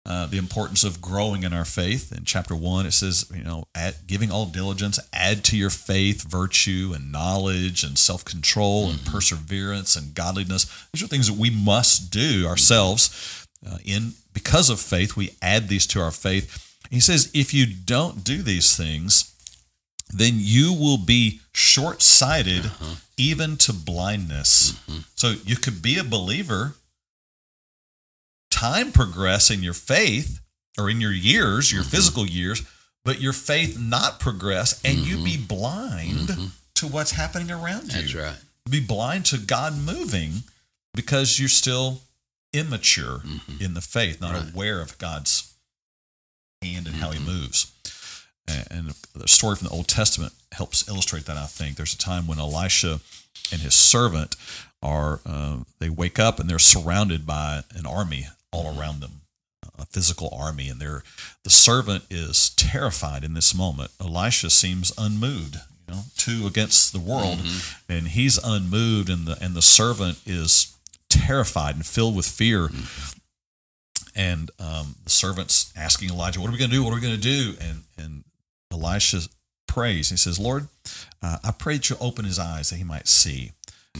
[0.05, 2.11] uh, the importance of growing in our faith.
[2.15, 6.23] In chapter one, it says, you know, add, giving all diligence, add to your faith
[6.23, 10.65] virtue and knowledge and self control and perseverance and godliness.
[10.93, 13.47] These are things that we must do ourselves.
[13.67, 16.77] Uh, in because of faith, we add these to our faith.
[16.91, 19.33] He says, if you don't do these things,
[20.13, 22.69] then you will be short sighted
[23.17, 24.73] even to blindness.
[24.87, 24.99] Mm-hmm.
[25.15, 26.75] So you could be a believer,
[28.55, 30.39] time progress in your faith
[30.77, 31.89] or in your years, your Mm-hmm.
[31.91, 32.61] physical years,
[33.03, 36.49] but your faith not progress and you be blind Mhm.
[36.75, 38.01] to what's happening around you.
[38.01, 38.37] That's right.
[38.69, 40.43] Be blind to God moving
[40.93, 42.01] because you're still
[42.53, 43.61] immature Mhm.
[43.61, 44.53] in the faith, not Right.
[44.53, 45.43] aware of God's
[46.61, 47.25] hand and how He Mhm.
[47.25, 47.67] moves.
[48.47, 51.37] And, and the story from the Old Testament helps illustrate that.
[51.37, 53.01] I think there's a time when Elisha
[53.51, 54.35] and his servant
[54.81, 59.21] are uh, they wake up and they're surrounded by an army all around them,
[59.77, 61.03] a physical army, and they're
[61.43, 63.91] the servant is terrified in this moment.
[63.99, 65.57] Elisha seems unmoved.
[65.87, 67.39] You know, two against the world,
[67.87, 70.75] and he's unmoved, and the and the servant is
[71.09, 72.69] terrified and filled with fear.
[74.15, 76.83] And um, the servant's asking Elijah, "What are we going to do?
[76.83, 78.23] What are we going to do?" And and
[78.71, 79.21] Elisha
[79.67, 80.09] prays.
[80.09, 80.67] He says, "Lord,
[81.21, 83.51] uh, I pray that you open his eyes that he might see."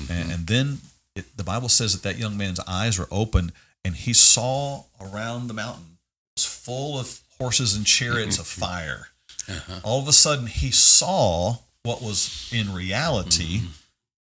[0.09, 0.79] And, and then
[1.15, 3.51] it, the Bible says that that young man's eyes were open,
[3.86, 5.98] and he saw around the mountain
[6.36, 9.08] it was full of horses and chariots of fire.
[9.48, 9.80] Uh-huh.
[9.84, 13.62] All of a sudden, he saw what was in reality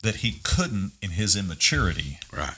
[0.03, 2.55] that he couldn't in his immaturity, Right.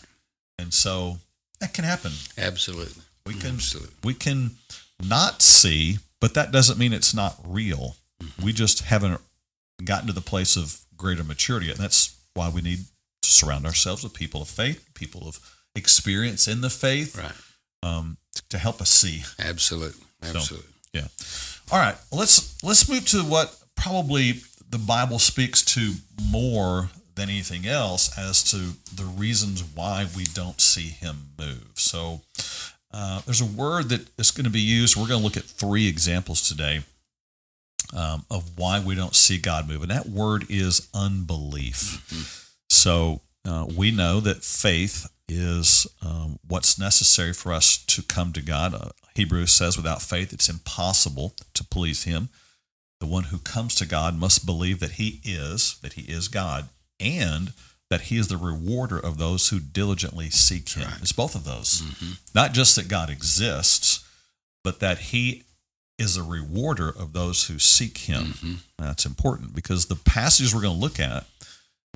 [0.58, 1.18] and so
[1.60, 2.12] that can happen.
[2.36, 3.02] Absolutely.
[3.24, 3.94] We can Absolutely.
[4.04, 4.56] we can
[5.02, 7.96] not see, but that doesn't mean it's not real.
[8.42, 9.20] We just haven't
[9.84, 11.70] gotten to the place of greater maturity.
[11.70, 12.78] And that's why we need
[13.22, 15.38] to surround ourselves with people of faith, people of
[15.76, 17.32] experience in the faith, Right.
[17.82, 18.16] um,
[18.48, 19.22] to help us see.
[19.38, 20.04] Absolutely.
[20.22, 20.72] Absolutely.
[20.92, 21.08] Yeah.
[21.70, 21.96] All right.
[22.10, 28.42] Let's let's move to what probably the Bible speaks to more than anything else as
[28.50, 28.56] to
[28.94, 31.70] the reasons why we don't see Him move.
[31.74, 32.22] So
[32.92, 34.96] uh, there's a word that is going to be used.
[34.96, 36.82] We're going to look at three examples today
[37.94, 42.52] um, of why we don't see God move, and that word is unbelief.
[42.68, 48.42] So uh, we know that faith is um, what's necessary for us to come to
[48.42, 48.74] God.
[48.74, 52.28] Uh, Hebrews says, without faith, it's impossible to please Him.
[53.00, 56.68] The one who comes to God must believe that He is, that He is God,
[57.00, 57.52] and
[57.90, 60.88] that He is the rewarder of those who diligently seek Him.
[60.88, 61.00] Right.
[61.02, 61.82] It's both of those.
[61.82, 62.12] Mm-hmm.
[62.34, 64.04] Not just that God exists,
[64.62, 65.44] but that He
[65.98, 68.24] is a rewarder of those who seek Him.
[68.24, 68.54] Mm-hmm.
[68.78, 71.26] That's important because the passages we're going to look at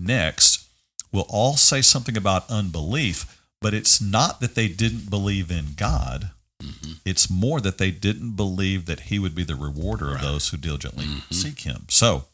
[0.01, 0.70] next
[1.13, 6.31] will all say something about unbelief, but it's not that they didn't believe in God.
[6.63, 6.93] Mm-hmm.
[7.05, 10.57] It's more that they didn't believe that He would be the rewarder of those who
[10.57, 11.33] diligently Mhm.
[11.35, 11.87] seek Him.
[11.89, 12.27] So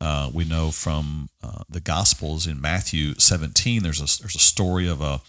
[0.00, 4.86] uh, we know from uh, the Gospels in Matthew 17, there's a there's a story
[4.88, 5.20] of a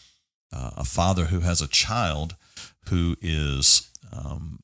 [0.54, 2.36] uh, a father who has a child
[2.90, 4.60] who is um,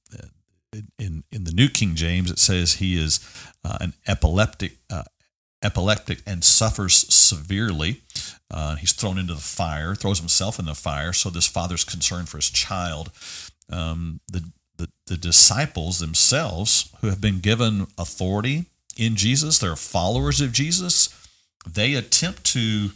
[1.00, 3.20] in in the New King James it says he is
[3.66, 5.04] uh, an epileptic uh,
[5.64, 8.02] epileptic and suffers severely.
[8.50, 11.14] Uh, he's thrown into the fire, throws himself in the fire.
[11.14, 13.12] So this father's concern for his child.
[13.72, 14.44] Um, the,
[14.78, 18.66] the the disciples themselves, who have been given authority
[18.98, 21.10] in Jesus, they're followers of Jesus.
[21.70, 22.92] They attempt to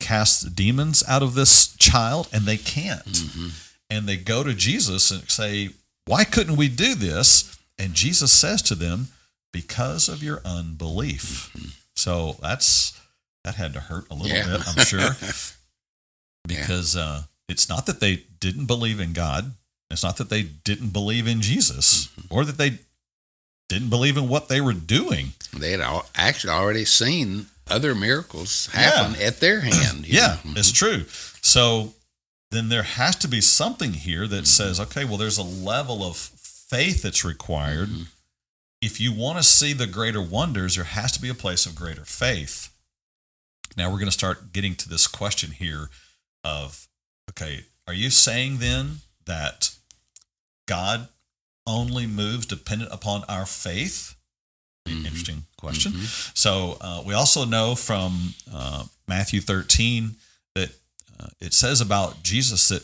[0.00, 3.48] cast demons out of this child, and they can't Mm-hmm.
[3.90, 5.70] and they go to Jesus and say,
[6.06, 7.56] Why couldn't we do this?
[7.78, 9.08] And Jesus says to them,
[9.52, 11.50] Because of your unbelief.
[12.04, 13.00] So that's
[13.44, 14.58] that had to hurt a little Yeah.
[14.58, 15.16] bit, I'm sure.
[16.46, 19.54] because uh, it's not that they didn't believe in God,
[19.90, 22.34] it's not that they didn't believe in Jesus, mm-hmm.
[22.34, 22.80] or that they
[23.70, 25.32] didn't believe in what they were doing.
[25.56, 30.06] They had al- actually already seen other miracles happen at their hand.
[30.06, 30.52] Yeah, know.
[30.56, 30.96] it's mm-hmm.
[30.96, 31.04] true.
[31.40, 31.94] So
[32.50, 34.44] then there has to be something here that mm-hmm.
[34.44, 37.88] says, okay, well, there's a level of faith that's required.
[38.80, 41.74] If you want to see the greater wonders, there has to be a place of
[41.74, 42.70] greater faith.
[43.76, 45.88] Now we're going to start getting to this question here
[46.44, 46.86] of,
[47.30, 49.70] okay, are you saying then that
[50.66, 51.08] God
[51.66, 54.14] only moves dependent upon our faith?
[54.86, 55.06] Mhm.
[55.06, 55.92] Interesting question.
[55.92, 56.36] Mhm.
[56.36, 60.16] So uh, we also know from uh, Matthew 13
[60.54, 60.70] that
[61.18, 62.82] uh, it says about Jesus that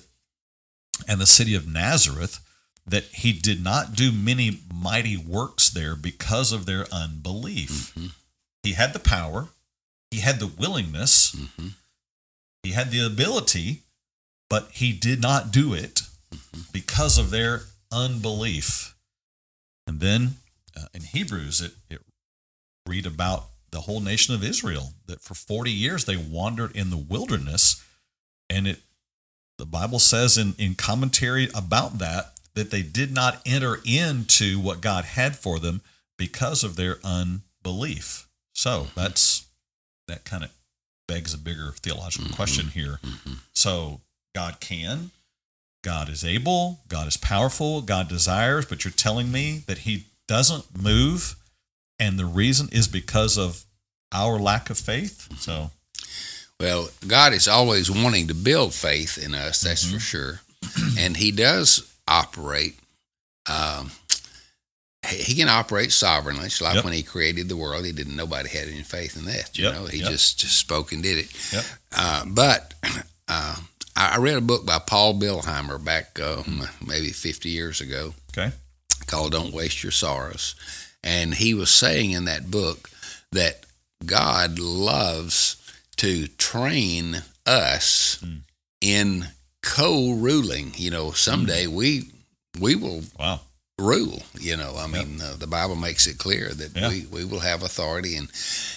[1.09, 2.41] and the city of Nazareth
[2.91, 7.95] that he did not do many mighty works there because of their unbelief.
[7.95, 8.13] Mhm.
[8.63, 9.49] He had the power,
[10.11, 11.75] he had the willingness, Mhm.
[12.63, 13.85] he had the ability,
[14.49, 16.03] but he did not do it
[16.73, 18.95] because of their unbelief.
[19.87, 20.37] And then
[20.77, 22.01] uh, in Hebrews, it, it
[22.87, 26.97] read about the whole nation of Israel that for 40 years they wandered in the
[26.97, 27.83] wilderness.
[28.49, 28.83] And it
[29.59, 34.81] the Bible says in, in commentary about that that they did not enter into what
[34.81, 35.81] God had for them
[36.17, 38.29] because of their unbelief.
[38.53, 39.01] So mm-hmm.
[39.01, 39.47] that's
[40.09, 40.51] that kind of
[41.07, 42.37] begs a bigger theological mm-hmm.
[42.37, 43.01] question here.
[43.03, 43.35] Mm-hmm.
[43.55, 44.01] So
[44.35, 45.11] God can,
[45.83, 50.81] God is able, God is powerful, God desires, but you're telling me that He doesn't
[50.81, 51.37] move,
[51.99, 53.65] and the reason is because of
[54.13, 55.29] our lack of faith.
[55.39, 55.71] So
[56.59, 60.41] Well, God is always wanting to build faith in us, that's for sure.
[60.99, 62.79] and He does operate.
[63.49, 63.91] Um,
[65.09, 66.47] he can operate sovereignly.
[66.47, 66.85] It's like Yep.
[66.85, 68.17] when He created the world, He didn't.
[68.17, 69.57] Nobody had any faith in that.
[69.57, 70.11] You Yep, know, He yep.
[70.11, 71.65] just, just spoke and did it.
[71.93, 72.75] Uh, but
[73.29, 73.57] uh,
[73.97, 76.43] I I read a book by Paul Billheimer back uh,
[76.87, 78.53] maybe 50 years ago okay,
[79.07, 80.55] called Don't Waste Your Sorrows.
[81.03, 82.91] And he was saying in that book
[83.33, 83.65] that
[84.05, 85.57] God loves
[85.97, 88.41] to train us Mm.
[88.83, 89.29] in
[89.63, 90.73] co-ruling.
[90.77, 92.11] You know, someday we
[92.59, 93.41] we will wow,
[93.79, 94.23] rule.
[94.39, 96.89] You know, I mean, uh, the Bible makes it clear that Yeah.
[96.89, 98.29] we, we will have authority, and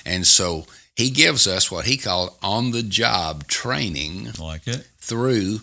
[0.05, 0.65] and so
[0.95, 4.85] he gives us what he called on the job training I like it.
[4.99, 5.61] through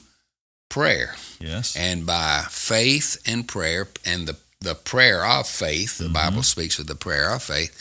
[0.68, 6.42] prayer Yes, and by faith and prayer and the the prayer of faith the bible
[6.42, 7.72] speaks of the prayer of faith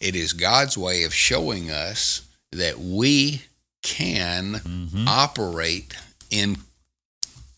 [0.00, 3.42] it is god's way of showing us that we
[3.82, 5.94] can hmm operate
[6.30, 6.56] in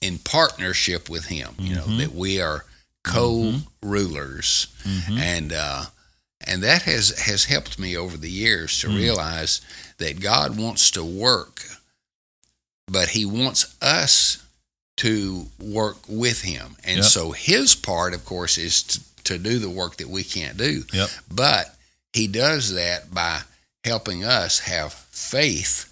[0.07, 1.99] in partnership with him you know Mhm.
[1.99, 2.65] that we are
[3.03, 5.85] co-rulers hmm and uh
[6.47, 8.97] and that has has helped me over the years to Mm.
[8.97, 9.61] realize
[9.99, 11.63] that God wants to work,
[12.87, 14.39] but He wants us
[14.99, 17.07] to work with Him, and Yep.
[17.11, 20.85] so His part, of course, is to, to do the work that we can't do.
[20.93, 21.11] Yep.
[21.31, 21.79] But
[22.13, 23.43] He does that by
[23.85, 25.87] helping us have faith,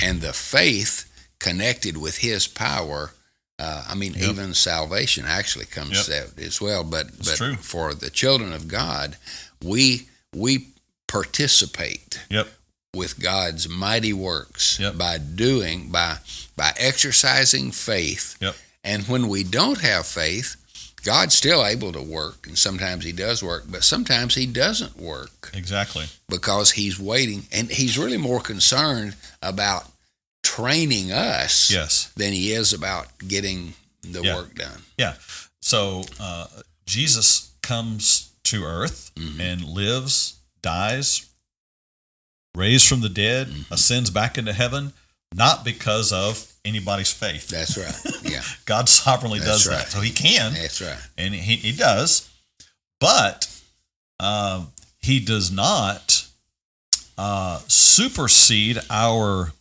[0.00, 1.06] and the faith
[1.40, 3.12] connected with His power.
[3.58, 4.22] Uh, I mean, Yep.
[4.30, 6.34] even salvation actually comes Yep.
[6.36, 6.84] that as well.
[6.84, 7.56] But It's but true.
[7.56, 9.16] for the children of God,
[9.62, 10.68] we we
[11.08, 12.48] participate Yep.
[12.94, 16.18] with God's mighty works by doing by
[16.56, 18.36] by exercising faith.
[18.40, 18.56] Yep.
[18.84, 20.56] And when we don't have faith,
[21.02, 25.50] God's still able to work, and sometimes He does work, but sometimes He doesn't work
[25.54, 26.06] Exactly.
[26.28, 29.90] because He's waiting, and He's really more concerned about
[30.46, 32.08] training us Yes.
[32.16, 34.36] than He is about getting the Yeah.
[34.36, 34.82] work done.
[34.96, 35.14] Yeah.
[35.60, 36.46] So uh,
[36.86, 39.40] Jesus comes to earth Mhm.
[39.40, 41.22] and lives, dies,
[42.54, 43.70] raised from the dead, Mhm.
[43.72, 44.92] ascends back into heaven,
[45.34, 47.48] not because of anybody's faith.
[47.48, 47.94] That's right.
[48.22, 49.78] Yeah, God sovereignly That's does right.
[49.84, 49.92] that.
[49.92, 50.98] So he can, that's right.
[51.18, 52.22] and he, he does,
[53.00, 53.48] but
[54.20, 56.22] um, he does not
[57.18, 59.52] uh, supersede our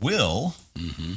[0.00, 1.14] will hmm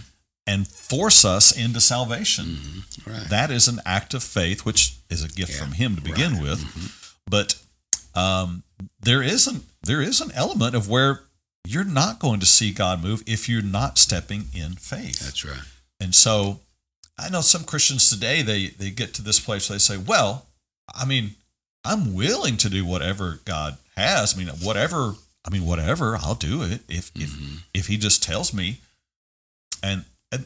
[0.48, 2.46] and force us into salvation.
[2.46, 3.30] hmm Right.
[3.30, 6.34] That is an act of faith, which is a gift Yeah, from Him to begin
[6.34, 6.42] right.
[6.44, 6.60] with.
[6.60, 6.92] Mhm.
[7.30, 7.56] But
[8.16, 8.64] um,
[9.00, 11.22] there isn't there is an element of where
[11.66, 15.20] you're not going to see God move if you're not stepping in faith.
[15.20, 15.62] That's right.
[16.00, 16.60] And so
[17.18, 20.48] I know some Christians today they they get to this place where they say, "Well,
[20.94, 21.36] I mean,
[21.86, 24.34] I'm willing to do whatever God has.
[24.36, 25.16] I mean, whatever.
[25.46, 26.16] I mean, whatever.
[26.18, 28.80] I'll do it if if hmm if He just tells me."
[29.84, 30.46] And, and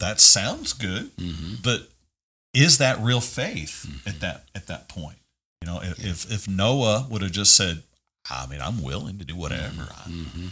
[0.00, 1.88] that sounds good, hmm but
[2.52, 4.08] is that real faith Mm-hmm.
[4.08, 5.18] at that at that point?
[5.62, 7.82] You know, if if, if Noah would have just said,
[8.30, 10.46] "I mean, I'm willing to do whatever," I- hmm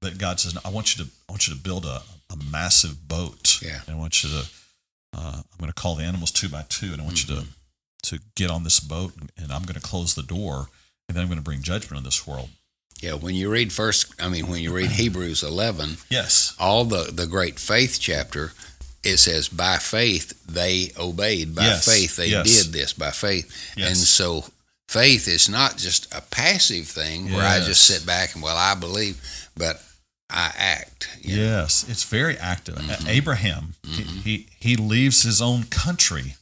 [0.00, 3.06] but God says, "I want you to I want you to build a, a massive
[3.06, 3.58] boat.
[3.62, 3.80] Yeah.
[3.86, 4.46] and I want you to
[5.12, 7.46] uh, I'm going to call the animals two by two, and I want you to
[8.04, 10.68] to get on this boat, and, and I'm going to close the door,
[11.08, 12.48] and then I'm going to bring judgment on this world."
[13.00, 13.14] Yeah.
[13.14, 17.26] When you read first, I mean, when you read Hebrews 11, Yes, all the the
[17.26, 18.52] great faith chapter,
[19.02, 21.54] it says by faith they obeyed.
[21.54, 22.64] By Yes, faith they yes.
[22.64, 22.92] did this.
[22.92, 24.44] By faith, yes, and so
[24.88, 28.74] faith is not just a passive thing where I just sit back and well I
[28.74, 29.16] believe,
[29.56, 29.82] but
[30.28, 31.08] I act.
[31.22, 31.42] you know.
[31.42, 31.84] yes.
[31.88, 32.76] It's very active.
[32.76, 33.08] Mhm.
[33.08, 34.22] Abraham, he- Mhm.
[34.22, 36.36] he he leaves his own country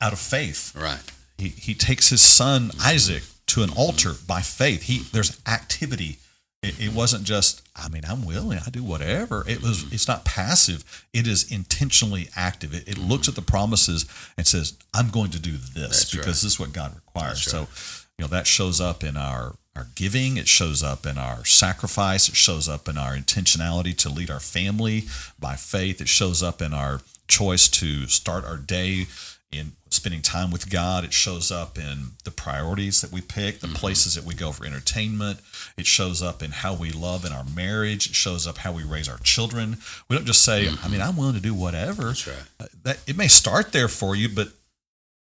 [0.00, 0.70] out of faith.
[0.74, 1.02] Right.
[1.38, 4.82] He he takes his son Isaac to an altar by faith.
[4.82, 6.18] He there's activity.
[6.62, 9.44] It, it wasn't just I mean I'm willing I do whatever.
[9.48, 11.06] It was it's not passive.
[11.12, 12.74] It is intentionally active.
[12.74, 16.26] It, it looks at the promises and says I'm going to do this That's because
[16.26, 16.26] right.
[16.26, 17.44] this is what God requires.
[17.44, 20.36] That's So you know that shows up in our our giving.
[20.36, 22.28] It shows up in our sacrifice.
[22.28, 25.04] It shows up in our intentionality to lead our family
[25.38, 26.00] by faith.
[26.00, 29.06] It shows up in our choice to start our day
[29.50, 31.04] in spending time with God.
[31.04, 34.64] It shows up in the priorities that we pick, the places that we go for
[34.66, 35.40] entertainment.
[35.76, 38.06] It shows up in how we love in our marriage.
[38.08, 39.78] It shows up how we raise our children.
[40.08, 42.08] We don't just say, I mean, I'm willing to do whatever.
[42.08, 42.36] That's right.
[42.60, 44.48] Uh, That it may start there for you, but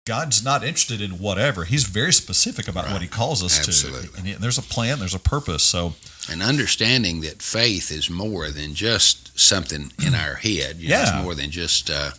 [0.05, 1.63] God's not interested in whatever.
[1.63, 4.09] He's very specific about what He calls us Absolutely.
[4.09, 5.63] to, and he- there's a plan, there's a purpose.
[5.63, 5.93] So
[6.29, 10.77] And understanding that faith is more than just something in our head.
[10.79, 11.01] You know, Yeah.
[11.17, 12.11] it's more than just uh,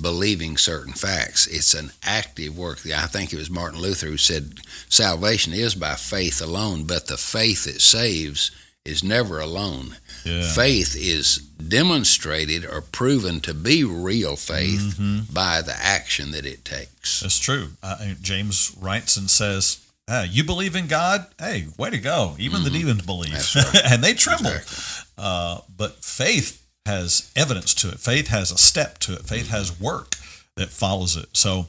[0.00, 1.46] believing certain facts.
[1.46, 2.80] It's an active work.
[2.86, 4.58] I think it was Martin Luther who said
[4.90, 8.50] salvation is by faith alone, but the faith that saves
[8.84, 9.96] is never alone.
[10.24, 15.32] yeah, Faith is demonstrated or proven to be real faith Mhm.
[15.32, 17.20] by the action that it takes.
[17.20, 17.72] That's true.
[17.82, 19.78] Uh, James writes and says,
[20.08, 21.26] ah, "You believe in God?
[21.38, 22.36] Hey, way to go!
[22.38, 23.76] Even the demons believe, Mm-hmm.
[23.76, 23.84] Right.
[23.92, 25.04] and they tremble." Exactly.
[25.18, 27.98] Uh, but faith has evidence to it.
[27.98, 29.22] Faith has a step to it.
[29.22, 30.14] Faith has work
[30.56, 31.26] that follows it.
[31.32, 31.66] So,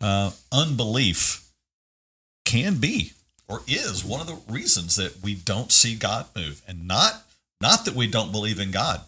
[0.00, 1.46] uh, unbelief
[2.44, 3.12] can be
[3.48, 7.22] or is one of the reasons that we don't see God move, and not
[7.60, 9.00] not that we don't believe in God,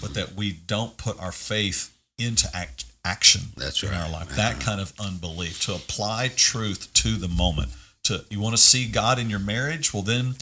[0.00, 3.98] but that we don't put our faith into act, action That's in right.
[4.00, 4.30] our life.
[4.30, 7.70] That kind of unbelief to apply truth to the moment.
[8.08, 10.34] To you want to see God in your marriage, well then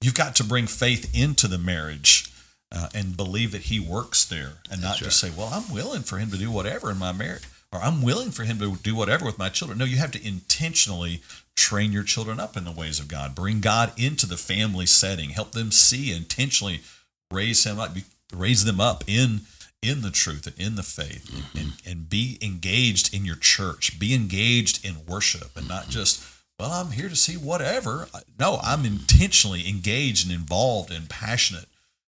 [0.00, 2.32] you've got to bring faith into the marriage
[2.70, 6.02] uh, and believe that He works there, and not That's just say, "Well, I'm willing
[6.02, 8.94] for Him to do whatever in my marriage." Or I'm willing for him to do
[8.94, 9.78] whatever with my children.
[9.78, 11.22] No, you have to intentionally
[11.56, 13.34] train your children up in the ways of God.
[13.34, 15.30] Bring God into the family setting.
[15.30, 16.82] Help them see intentionally
[17.30, 17.96] raise him up,
[18.32, 19.42] raise them up in
[19.80, 23.98] in the truth and in the faith, and and be engaged in your church.
[23.98, 26.22] Be engaged in worship, and not just
[26.58, 28.08] well, I'm here to see whatever.
[28.38, 31.66] No, I'm intentionally engaged and involved and passionate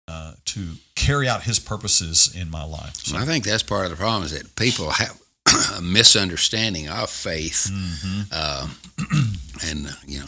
[0.09, 2.97] uh, to carry out His purposes in my life.
[2.97, 5.18] So, I think that's part of the problem is that people have
[5.78, 8.26] a misunderstanding of faith, mhm.
[8.33, 8.68] uh,
[9.64, 10.26] and you know,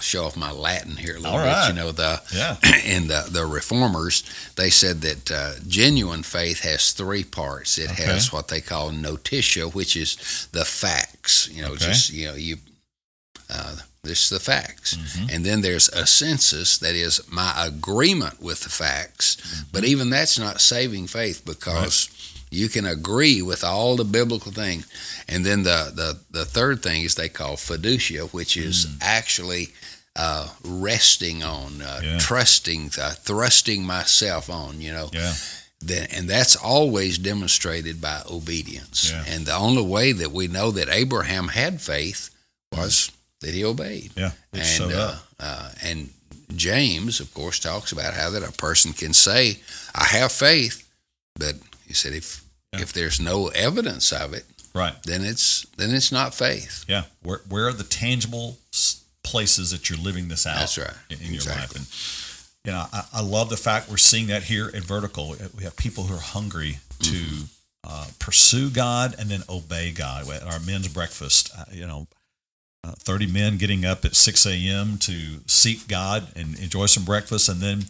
[0.00, 1.46] show off my Latin here a little All bit.
[1.50, 1.68] right.
[1.68, 4.22] You know, the yeah, in the the reformers
[4.56, 7.78] they said that uh, genuine faith has three parts.
[7.78, 8.04] It Okay.
[8.04, 11.48] has what they call notitia, which is the facts.
[11.52, 11.86] You know, Okay.
[11.86, 12.56] just you know you.
[13.50, 14.94] Uh, this is the facts.
[14.96, 15.34] Mhm.
[15.34, 19.36] And then there's assensus, that is my agreement with the facts.
[19.36, 19.62] Mm-hmm.
[19.72, 22.08] But even that's not saving faith because
[22.50, 24.86] you can agree with all the biblical things.
[25.28, 28.96] And then the, the, the third thing is they call fiducia, which is Mm.
[29.02, 29.68] actually
[30.16, 32.18] uh, resting on, uh, Yeah.
[32.18, 35.08] trusting, uh, thrusting myself on, you know.
[35.12, 35.34] yeah,
[35.80, 39.10] Then, and that's always demonstrated by obedience.
[39.10, 39.24] Yeah.
[39.26, 42.30] And the only way that we know that Abraham had faith
[42.72, 43.10] was
[43.40, 44.12] that he obeyed.
[44.16, 44.32] yeah.
[44.52, 46.10] And showed uh, uh, and
[46.56, 49.60] James, of course, talks about how that a person can say,
[49.94, 50.86] "I have faith,"
[51.36, 51.54] but
[51.86, 52.80] he said if Yeah.
[52.82, 54.94] if there's no evidence of it, Right.
[55.04, 56.84] then it's then it's not faith.
[56.88, 57.04] Yeah.
[57.22, 58.58] Where where are the tangible
[59.22, 60.58] places that you're living this out?
[60.58, 60.94] That's right.
[61.08, 61.86] In, in your life, and
[62.64, 65.34] you know, I, I love the fact we're seeing that here at Vertical.
[65.56, 67.44] We have people who are hungry to Mm-hmm.
[67.84, 70.28] uh, pursue God and then obey God.
[70.30, 72.06] At our men's breakfast, uh, you know.
[72.82, 74.96] Uh, 30 men getting up at 6 a.m.
[74.98, 77.46] to seek God and enjoy some breakfast.
[77.48, 77.84] And then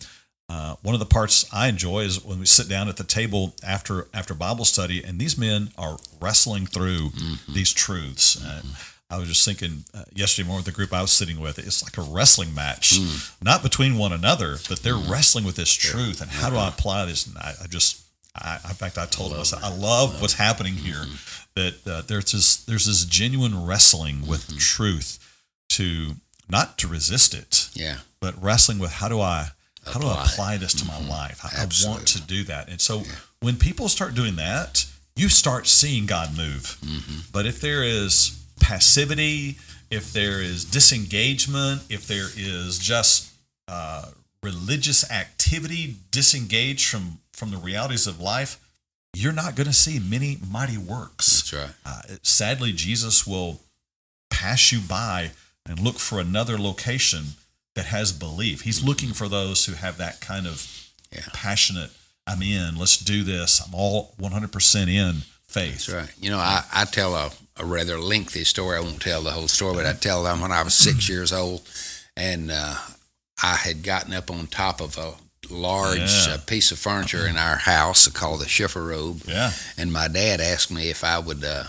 [0.49, 3.55] uh, one of the parts I enjoy is when we sit down at the table
[3.65, 7.11] after after Bible study, and these men are wrestling through
[7.49, 8.35] these truths.
[8.45, 8.71] And
[9.09, 11.85] I was just thinking uh, yesterday morning with the group I was sitting with, it's
[11.85, 12.99] like a wrestling match,
[13.41, 16.21] not between one another, but they're wrestling with this truth.
[16.21, 17.27] And how do I apply this?
[17.29, 18.00] And I, I just,
[18.35, 21.05] I, in fact, I told them, I, said, I love what's happening here.
[21.57, 25.19] That uh, there's this there's this genuine wrestling with truth
[25.71, 26.13] to
[26.49, 29.49] not to resist it, Yeah, but wrestling with how do I
[29.85, 30.25] how do I Apply.
[30.25, 31.41] apply this to my life?
[31.45, 32.69] I, I want to do that.
[32.69, 33.03] And so
[33.41, 34.85] when people start doing that,
[35.17, 36.79] you start seeing God move.
[37.33, 39.57] But if there is passivity,
[39.91, 43.33] if there is disengagement, if there is just
[43.69, 44.07] uh,
[44.43, 48.59] religious activity disengaged from from the realities of life,
[49.15, 51.51] you're not going to see many mighty works.
[51.51, 51.75] that's right.
[51.85, 53.61] Uh, sadly, Jesus will
[54.31, 55.33] pass you by
[55.67, 57.25] and look for another location
[57.75, 58.61] that has belief.
[58.63, 60.67] He's looking for those who have that kind of
[61.13, 61.23] Yeah.
[61.33, 61.91] passionate,
[62.27, 65.87] I'm in, let's do this, I'm all 100% in faith.
[65.87, 66.13] That's right.
[66.21, 68.77] You know, I, I tell a, a rather lengthy story.
[68.77, 71.33] I won't tell the whole story, but I tell them when I was six years
[71.33, 71.63] old,
[72.17, 72.77] and uh,
[73.43, 75.15] I had gotten up on top of a
[75.51, 76.35] large Yeah.
[76.35, 79.53] uh, piece of furniture in our house called the chifforobe, Yeah.
[79.77, 81.65] and my dad asked me if I would uh,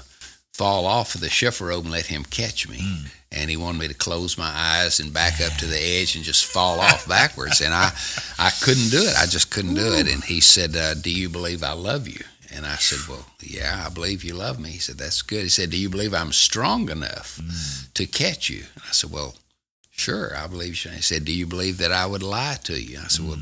[0.54, 2.80] fall off of the chifforobe and let him catch me.
[2.82, 3.06] Hmm.
[3.34, 6.26] And he wanted me to close my eyes and back up to the edge and
[6.26, 7.62] just fall off backwards.
[7.62, 7.94] And I,
[8.38, 9.16] I couldn't do it.
[9.18, 10.08] I just couldn't do it.
[10.14, 12.20] And he said, uh, "Do you believe I love you?"
[12.54, 15.50] And I said, "Well, yeah, I believe you love me." He said, "That's good." He
[15.50, 17.40] said, "Do you believe I'm strong enough
[17.94, 19.38] to catch you?" And I said, "Well,
[20.02, 23.00] sure, I believe you." He said, "Do you believe that I would lie to you?"
[23.00, 23.40] I said, "Well,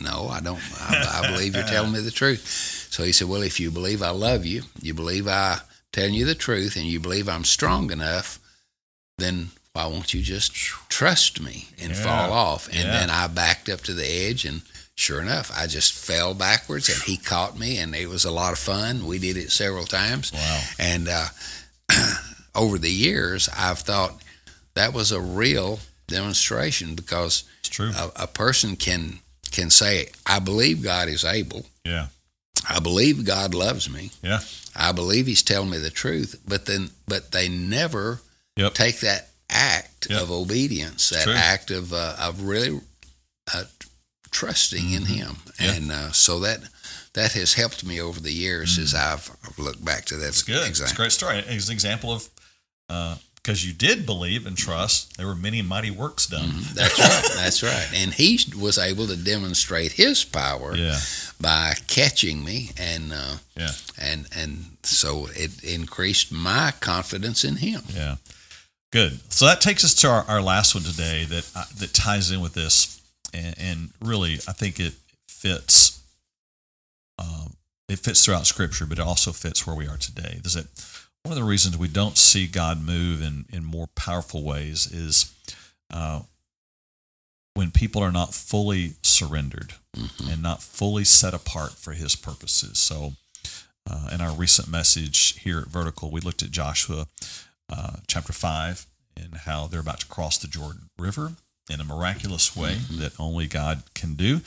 [0.00, 0.62] no, I don't.
[0.80, 2.42] I, I believe you're telling me the truth."
[2.90, 5.58] So he said, "Well, if you believe I love you, you believe I
[5.92, 8.38] telling you the truth and you believe I'm strong enough,
[9.18, 10.52] then why won't you just
[10.88, 12.02] trust me and Yeah.
[12.02, 12.66] fall off?
[12.68, 12.92] And Yeah.
[12.92, 14.62] then I backed up to the edge and
[14.94, 18.52] sure enough, I just fell backwards and he caught me and it was a lot
[18.52, 19.06] of fun.
[19.06, 20.32] We did it several times.
[20.32, 20.62] Wow.
[20.78, 21.28] And uh,
[22.54, 24.20] over the years, I've thought
[24.74, 27.90] that was a real demonstration because It's true.
[27.96, 29.20] a, a person can
[29.52, 31.66] can say, "I believe God is able.
[31.84, 32.08] yeah.
[32.68, 34.10] I believe God loves me.
[34.22, 34.40] Yeah.
[34.74, 38.20] I believe He's telling me the truth." But then, but they never
[38.56, 38.74] Yep.
[38.74, 40.22] take that act Yep.
[40.22, 42.80] of obedience, that act of uh, of really
[43.54, 43.64] uh,
[44.30, 45.64] trusting in Him, Mm-hmm.
[45.64, 45.72] Yeah.
[45.74, 46.60] and uh, so that
[47.14, 50.46] that has helped me over the years as I've looked back to that It's Mm.
[50.46, 50.70] good.
[50.70, 51.38] It's a great story.
[51.38, 52.28] It's an example of
[53.46, 55.16] because you did believe and trust.
[55.16, 56.50] There were many mighty works done.
[56.74, 57.30] That's right.
[57.36, 57.88] That's right.
[57.94, 60.98] And he was able to demonstrate his power Yeah.
[61.40, 63.70] by catching me, and uh, Yeah.
[64.00, 67.82] and and so it increased my confidence in him.
[67.94, 68.16] Yeah.
[68.90, 69.20] Good.
[69.32, 72.40] So that takes us to our, our last one today that uh, that ties in
[72.40, 73.00] with this,
[73.32, 74.94] and, and really I think it
[75.28, 76.00] fits.
[77.18, 77.54] Um,
[77.88, 80.40] it fits throughout Scripture, but it also fits where we are today.
[80.44, 80.66] Is that
[81.26, 85.34] one of the reasons we don't see God move in in more powerful ways is
[85.92, 86.20] uh,
[87.54, 90.32] when people are not fully surrendered Mhm.
[90.32, 92.78] and not fully set apart for His purposes.
[92.78, 93.16] So,
[93.90, 97.08] uh, in our recent message here at Vertical, we looked at Joshua
[97.68, 101.34] uh, chapter 5 and how they're about to cross the Jordan River
[101.68, 104.42] in a miraculous way that only God can do.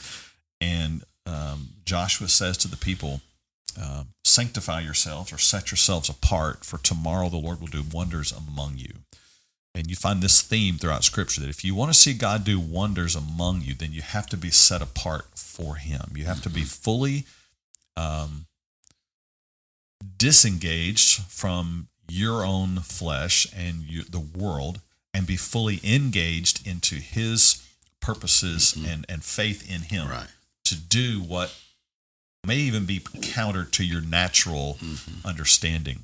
[0.62, 3.20] And um, Joshua says to the people,
[3.78, 8.78] uh, Sanctify yourselves or set yourselves apart, for tomorrow the Lord will do wonders among
[8.78, 8.94] you.
[9.74, 12.58] And you find this theme throughout Scripture that if you want to see God do
[12.58, 16.12] wonders among you, then you have to be set apart for Him.
[16.14, 17.24] You have to be fully
[17.96, 18.46] um,
[20.16, 24.80] disengaged from your own flesh and you, the world
[25.14, 27.66] and be fully engaged into His
[28.00, 30.28] purposes and, and faith in Him Right.
[30.64, 31.54] to do what
[32.46, 34.78] may even be counter to your natural
[35.24, 36.00] understanding.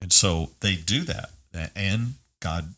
[0.00, 1.30] And so they do that.
[1.74, 2.74] And God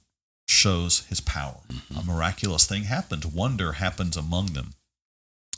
[0.48, 1.58] shows his power.
[1.98, 4.74] A miraculous thing happens, wonder happens among them.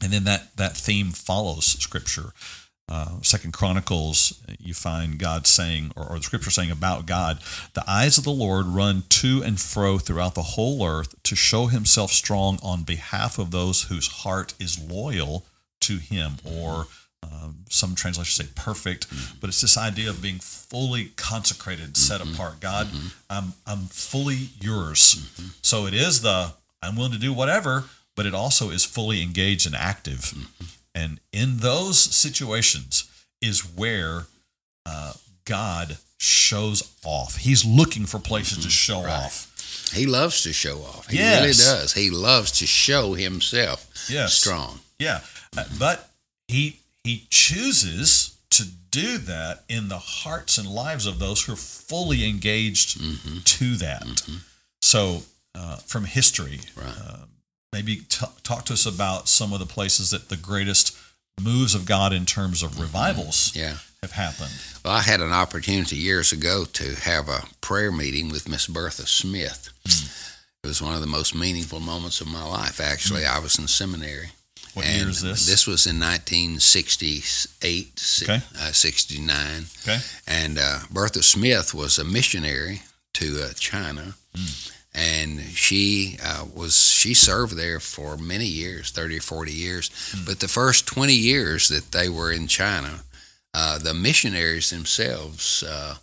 [0.03, 2.33] And then that, that theme follows scripture.
[2.91, 7.39] Uh, Second Chronicles, you find God saying, or, or the scripture saying about God,
[7.75, 11.67] the eyes of the Lord run to and fro throughout the whole earth to show
[11.67, 15.45] himself strong on behalf of those whose heart is loyal
[15.83, 16.87] to him, or
[17.23, 19.07] um, some translations say perfect,
[19.41, 22.61] but it's this idea of being fully consecrated, set apart.
[22.61, 22.89] God,
[23.29, 25.29] I'm, I'm fully yours.
[25.63, 26.53] So it is the,
[26.83, 27.85] I'm willing to do whatever,
[28.17, 30.33] but it also is fully engaged and active.
[30.95, 33.09] And in those situations
[33.41, 34.27] is where
[34.87, 35.13] uh,
[35.45, 37.37] God shows off.
[37.37, 39.25] He's looking for places to show Right.
[39.25, 39.45] off.
[39.95, 41.09] He loves to show off.
[41.09, 41.41] He Yes.
[41.41, 41.93] really does.
[41.93, 44.35] He loves to show himself Yes.
[44.35, 44.81] strong.
[44.99, 45.21] Yeah,
[45.57, 46.11] Uh, but
[46.49, 51.57] he he chooses to do that in the hearts and lives of those who are
[51.57, 53.39] fully engaged Mm-hmm.
[53.45, 54.23] to that.
[54.83, 55.23] So,
[55.55, 56.95] uh, from history, Right.
[57.07, 57.17] uh,
[57.73, 60.97] maybe t- talk to us about some of the places that the greatest
[61.41, 63.79] moves of God in terms of revivals Yeah.
[64.03, 64.53] have happened.
[64.85, 69.07] Well, I had an opportunity years ago to have a prayer meeting with Miss Bertha
[69.07, 69.69] Smith.
[70.65, 72.81] It was one of the most meaningful moments of my life.
[72.81, 74.31] Actually, I was in seminary.
[74.79, 75.47] What and year is this?
[75.47, 78.41] This was in 1968, si- Okay.
[78.61, 79.67] uh, 69.
[79.83, 79.99] Okay.
[80.27, 82.83] And uh, Bertha Smith was a missionary
[83.15, 84.15] to uh, China.
[84.95, 89.91] And she uh, was she served there for many years, thirty or forty years.
[90.27, 93.01] But the first twenty years that they were in China,
[93.55, 95.97] uh, the missionaries themselves uh,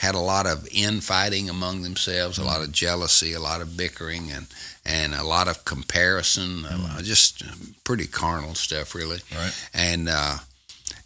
[0.00, 4.30] had a lot of infighting among themselves, a lot of jealousy, a lot of bickering,
[4.30, 4.46] and
[4.86, 9.18] and a lot of comparison, lot- just um, pretty carnal stuff, really.
[9.36, 9.68] Right.
[9.74, 10.38] And uh,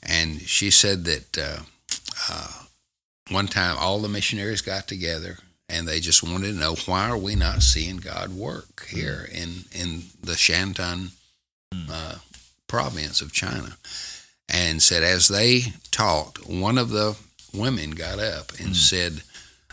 [0.01, 1.63] and she said that uh,
[2.31, 2.63] uh,
[3.31, 5.39] one time all the missionaries got together
[5.69, 9.65] and they just wanted to know why are we not seeing God work here in
[9.73, 11.11] in the Shantung
[11.91, 12.19] uh,
[12.69, 13.77] province of China,
[14.49, 17.17] and said as they talked, one of the
[17.55, 18.73] women got up and hmm.
[18.75, 19.23] said.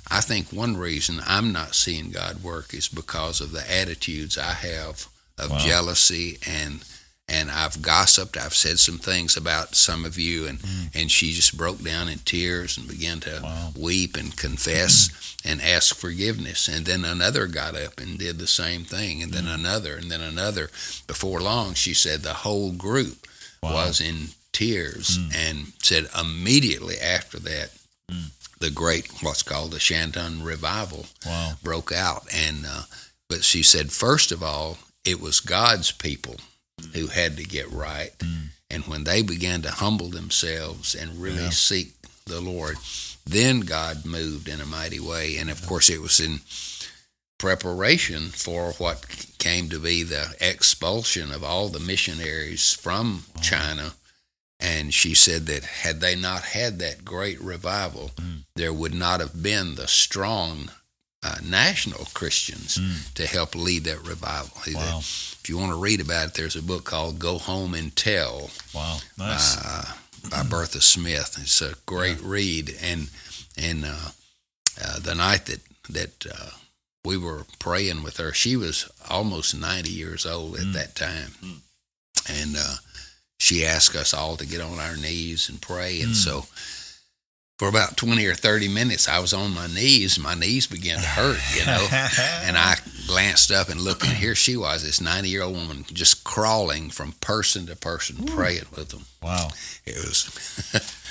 [0.10, 4.52] I think one reason I'm not seeing God work is because of the attitudes I
[4.52, 5.08] have
[5.38, 5.58] of Wow.
[5.60, 6.84] jealousy and
[7.32, 8.36] and I've gossiped.
[8.36, 10.88] I've said some things about some of you, and hmm.
[10.94, 13.74] and she just broke down in tears and began to Wow.
[13.78, 15.10] weep and confess
[15.46, 16.68] and ask forgiveness.
[16.68, 19.52] And then another got up and did the same thing, and then hmm.
[19.52, 20.70] another, and then another.
[21.08, 23.28] Before long, she said the whole group
[23.64, 23.74] Wow.
[23.76, 27.72] was in tears, and said immediately after that
[28.60, 31.54] the great what's called the Shantung revival Wow.
[31.64, 32.84] broke out, and uh,
[33.30, 36.36] but she said first of all it was God's people
[36.94, 38.50] who had to get right, Mm.
[38.70, 41.50] and when they began to humble themselves and really Yeah.
[41.52, 41.94] seek
[42.26, 42.78] the Lord,
[43.26, 46.42] then God moved in a mighty way, and of course it was in
[47.40, 49.06] preparation for what
[49.40, 53.94] came to be the expulsion of all the missionaries from China.
[54.64, 58.44] And she said that had they not had that great revival, Mm.
[58.56, 60.70] there would not have been the strong
[61.24, 63.14] uh, national Christians Mm.
[63.14, 64.60] to help lead that revival.
[64.74, 65.00] Wow.
[65.00, 68.50] If you want to read about it, there's a book called Go Home and Tell
[68.74, 69.00] Wow.
[69.18, 69.58] Nice.
[69.58, 69.94] uh,
[70.30, 71.38] by Bertha Smith.
[71.42, 73.10] It's a great read, and
[73.58, 74.10] and uh,
[74.84, 76.52] uh, the night that that uh,
[77.04, 80.74] we were praying with her, she was almost ninety years old at Mm.
[80.74, 81.60] that time, Mm.
[82.30, 82.76] and uh,
[83.42, 86.24] she asked us all to get on our knees and pray, and Mm.
[86.26, 86.46] so.
[87.60, 90.18] For about twenty or thirty minutes, I was on my knees.
[90.18, 91.88] My knees began to hurt, you know.
[92.48, 92.76] And I
[93.06, 96.90] glanced up and looked, and here she was, this 90 year old woman, just crawling
[96.90, 99.06] from person to person, praying with them.
[99.22, 99.50] wow.
[99.86, 100.26] It was,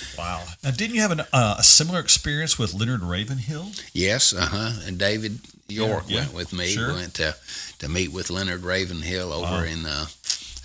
[0.18, 0.42] Wow.
[0.64, 3.70] Now, didn't you have an, uh, a similar experience with Leonard Ravenhill?
[3.92, 4.72] yes, uh huh.
[4.86, 6.66] And David York Yeah, yeah, went with me.
[6.70, 6.88] sure.
[6.88, 7.36] We went to,
[7.78, 9.62] to meet with Leonard Ravenhill over Wow.
[9.62, 10.06] in uh,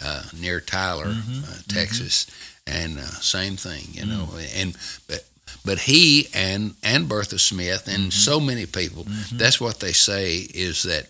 [0.04, 2.28] uh, near Tyler, Mhm, uh, Texas.
[2.68, 4.28] And uh, same thing, you know.
[4.34, 4.62] Mm.
[4.62, 4.78] And
[5.08, 5.26] but
[5.64, 8.10] but he and and Bertha Smith and Mm-hmm.
[8.32, 11.06] so many people, that's what they say is that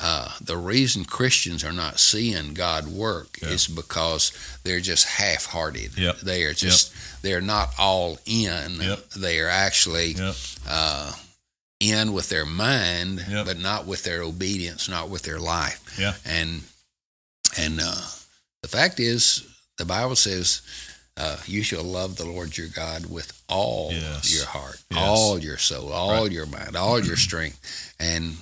[0.00, 3.50] uh, the reason Christians are not seeing God work Yeah.
[3.50, 4.32] is because
[4.64, 5.96] they're just half-hearted.
[5.98, 6.20] Yep.
[6.20, 6.92] They are just
[7.22, 8.80] they're not all in.
[8.80, 9.10] Yep.
[9.10, 10.34] They are actually Yep.
[10.68, 11.12] uh,
[11.78, 13.46] in with their mind, Yep.
[13.46, 15.80] but not with their obedience, not with their life.
[15.98, 16.14] Yeah.
[16.24, 16.62] And
[17.64, 18.00] and uh,
[18.62, 19.46] the fact is,
[19.78, 20.62] the Bible says,
[21.16, 24.32] uh, "You shall love the Lord your God with all Yes.
[24.34, 25.00] your heart, Yes.
[25.00, 26.32] all your soul, all Right.
[26.32, 27.58] your mind, all your strength."
[27.98, 28.36] And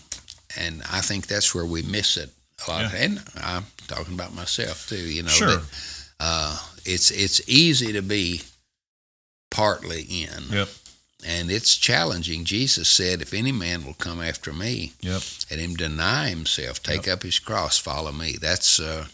[0.56, 2.30] and I think that's where we miss it
[2.66, 2.92] a lot.
[2.92, 2.98] Yeah.
[3.04, 4.96] And I'm talking about myself too.
[4.96, 5.56] You know, Sure.
[5.56, 5.64] that,
[6.20, 8.42] uh, it's it's easy to be
[9.50, 10.44] partly in.
[10.50, 10.68] Yep.
[11.24, 12.44] And it's challenging.
[12.44, 15.22] Jesus said, If any man will come after me, Yep.
[15.50, 18.36] let him deny himself, take up his cross, follow me.
[18.40, 19.08] That's uh,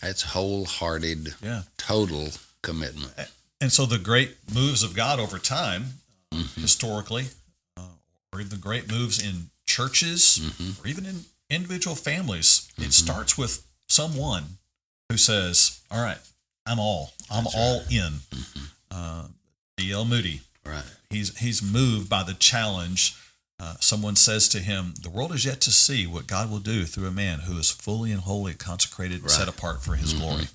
[0.00, 1.62] that's wholehearted, Yeah.
[1.76, 2.32] total
[2.62, 3.12] commitment.
[3.60, 6.00] And so the great moves of God over time,
[6.32, 6.48] Mhm.
[6.60, 7.28] historically,
[7.76, 7.88] uh,
[8.32, 10.82] or the great moves in churches, Mhm.
[10.82, 12.86] or even in individual families, Mhm.
[12.86, 14.58] it starts with someone
[15.10, 16.18] who says, "All right,
[16.66, 17.92] I'm all, I'm That's all right.
[17.92, 18.68] in." Mhm.
[18.90, 19.28] Uh,
[19.76, 20.04] D.L.
[20.06, 20.84] Moody, Right.
[21.12, 23.14] He's he's moved by the challenge.
[23.60, 26.84] Uh, someone says to him, "The world is yet to see what God will do
[26.84, 30.18] through a man who is fully and wholly consecrated, and set apart for His Mhm.
[30.18, 30.48] glory."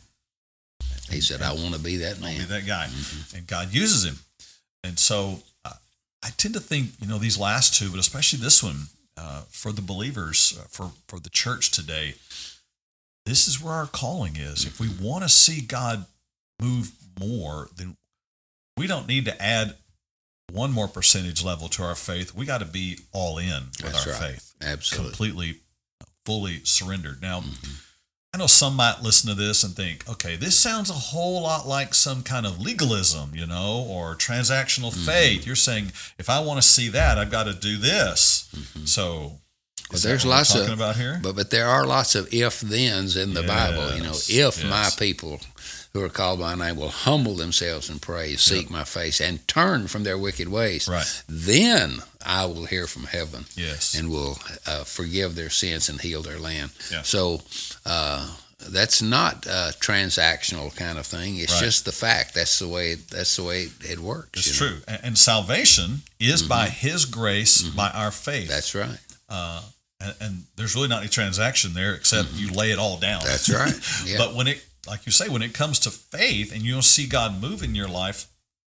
[1.09, 2.47] He said, I want to be that Be man.
[2.49, 3.33] that guy, Mhm.
[3.35, 4.19] and God uses him.
[4.83, 5.75] And so, uh,
[6.21, 9.71] I tend to think, you know, these last two, but especially this one, uh, for
[9.71, 12.15] the believers, uh, for for the church today,
[13.25, 14.65] this is where our calling is.
[14.65, 16.05] If we want to see God
[16.61, 17.95] move more, then
[18.75, 19.77] we don't need to add
[20.51, 22.33] one more percentage level to our faith.
[22.33, 24.31] We got to be all in with That's our right.
[24.33, 25.09] faith, Absolutely.
[25.09, 25.59] completely,
[26.25, 27.21] fully surrendered.
[27.21, 27.75] Now, Mhm.
[28.33, 31.67] I know some might listen to this and think, okay, this sounds a whole lot
[31.67, 35.05] like some kind of legalism, you know, or transactional Mhm.
[35.05, 35.45] faith.
[35.45, 38.45] You're saying if I want to see that, I've got to do this.
[38.55, 38.87] Mhm.
[38.87, 39.39] So,
[39.89, 41.19] Well, is that there's lots of- about here.
[41.23, 43.95] But but there are lots of if thens in the Bible.
[43.95, 45.41] You know, Yes, if my people
[45.93, 49.45] who are called by my name will humble themselves and pray, seek my face, and
[49.47, 51.23] turn from their wicked ways, Right.
[51.27, 53.93] then I will hear from heaven Yes.
[53.95, 56.71] and will uh, forgive their sins and heal their land.
[56.91, 57.01] Yeah.
[57.03, 57.41] So
[57.85, 58.27] uh,
[58.69, 61.37] that's not a transactional kind of thing.
[61.37, 61.63] It's Right.
[61.63, 62.33] just the fact.
[62.33, 62.95] That's the way.
[62.95, 64.39] That's the way it works.
[64.47, 64.73] it's you know.
[64.73, 64.97] true.
[65.03, 68.43] And, salvation is by His grace, by our faith.
[68.43, 68.49] Mm-hmm.
[68.51, 68.99] That's right.
[69.29, 69.61] uh,
[69.99, 73.21] and, and there's really not any transaction there except you lay it all down.
[73.21, 73.29] Mm-hmm.
[73.29, 74.05] That's right.
[74.11, 74.17] Yeah.
[74.19, 77.07] But when it, like you say, when it comes to faith and you don't see
[77.07, 78.27] God move in your life,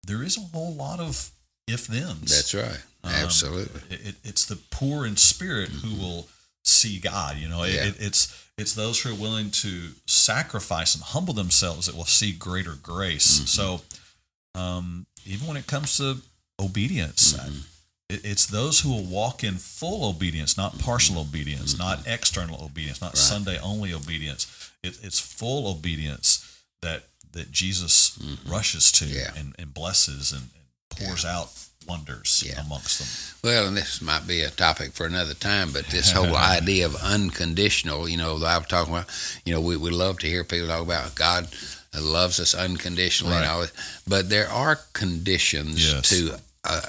[0.05, 1.31] there is a whole lot of
[1.67, 2.31] if thens.
[2.35, 2.83] That's right.
[3.05, 3.81] Um, Absolutely.
[3.91, 6.29] It, it, it's the poor in spirit who will
[6.65, 7.37] see God.
[7.39, 7.85] You know, It- Yeah.
[7.87, 12.31] it, it's it's those who are willing to sacrifice and humble themselves that will see
[12.33, 13.37] greater grace.
[13.39, 13.47] Mm-hmm.
[13.47, 13.81] So,
[14.55, 16.19] um, even when it comes to
[16.59, 17.63] obedience, Mhm.
[18.11, 23.01] it, it's those who will walk in full obedience, not partial obedience, not external obedience,
[23.01, 23.33] not Mm-hmm.
[23.33, 23.45] Right.
[23.47, 24.47] Sunday only obedience.
[24.83, 28.19] It, it's full obedience that that Jesus
[28.49, 29.15] rushes to Mm-hmm.
[29.17, 29.31] Yeah.
[29.41, 31.51] and, and blesses and, and pours out
[31.87, 32.61] wonders Yeah.
[32.61, 33.09] amongst them.
[33.49, 36.97] Well, and this might be a topic for another time, but this whole idea of
[36.97, 39.07] unconditional, you know, I was talking about,
[39.45, 41.49] you know, we, we love to hear people talk about God
[41.99, 43.67] loves us unconditionally and all
[44.07, 46.09] but there are conditions Yes.
[46.11, 46.81] to uh,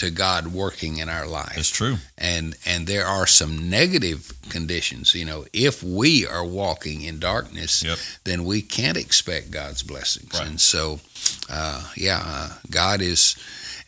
[0.00, 1.54] to God working in our life.
[1.56, 1.96] That's true.
[2.18, 5.14] And and there are some negative conditions.
[5.14, 7.98] You know, if we are walking in darkness, Yep.
[8.24, 10.32] then we can't expect God's blessings.
[10.34, 10.46] Right.
[10.48, 11.00] And so,
[11.48, 13.36] uh, yeah, uh, God is.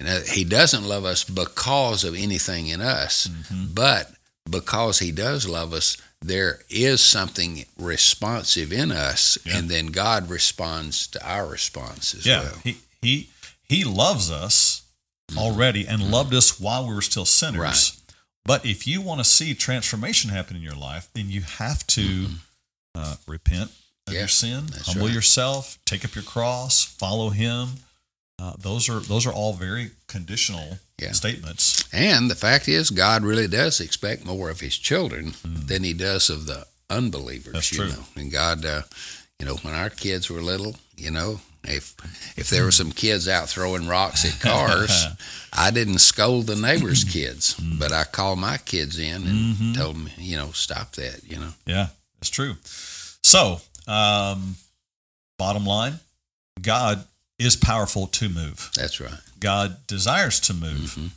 [0.00, 3.74] And uh, he doesn't love us because of anything in us, Mm-hmm.
[3.74, 4.10] but
[4.50, 9.58] because he does love us, there is something responsive in us, Yeah.
[9.58, 12.42] and then God responds to our response as Yeah.
[12.42, 12.58] well.
[12.64, 13.28] He he
[13.68, 14.71] he loves us
[15.36, 17.58] already and loved us while we were still sinners.
[17.60, 17.92] Right.
[18.44, 22.26] But if you want to see transformation happen in your life, then you have to
[22.94, 23.70] uh, repent
[24.06, 25.14] of Yeah, your sin, humble right.
[25.14, 27.68] yourself, take up your cross, follow Him.
[28.40, 31.12] Uh, those are those are all very conditional Yeah.
[31.12, 31.84] statements.
[31.92, 36.28] And the fact is, God really does expect more of His children than He does
[36.28, 37.52] of the unbelievers.
[37.52, 37.52] Mm.
[37.52, 37.88] That's you true.
[37.90, 38.82] know, and God, uh,
[39.38, 41.94] you know, when our kids were little, you know, if
[42.36, 45.06] if there were some kids out throwing rocks at cars,
[45.52, 47.78] I didn't scold the neighbors' kids, Mm.
[47.78, 51.20] but I called my kids in and told them, you know, stop that.
[51.24, 51.88] You know, Yeah,
[52.18, 52.56] that's true.
[53.22, 54.56] So, um,
[55.38, 56.00] bottom line,
[56.60, 57.04] God
[57.38, 58.70] is powerful to move.
[58.74, 59.18] that's right.
[59.40, 60.94] God desires to move.
[60.94, 61.10] Mhm.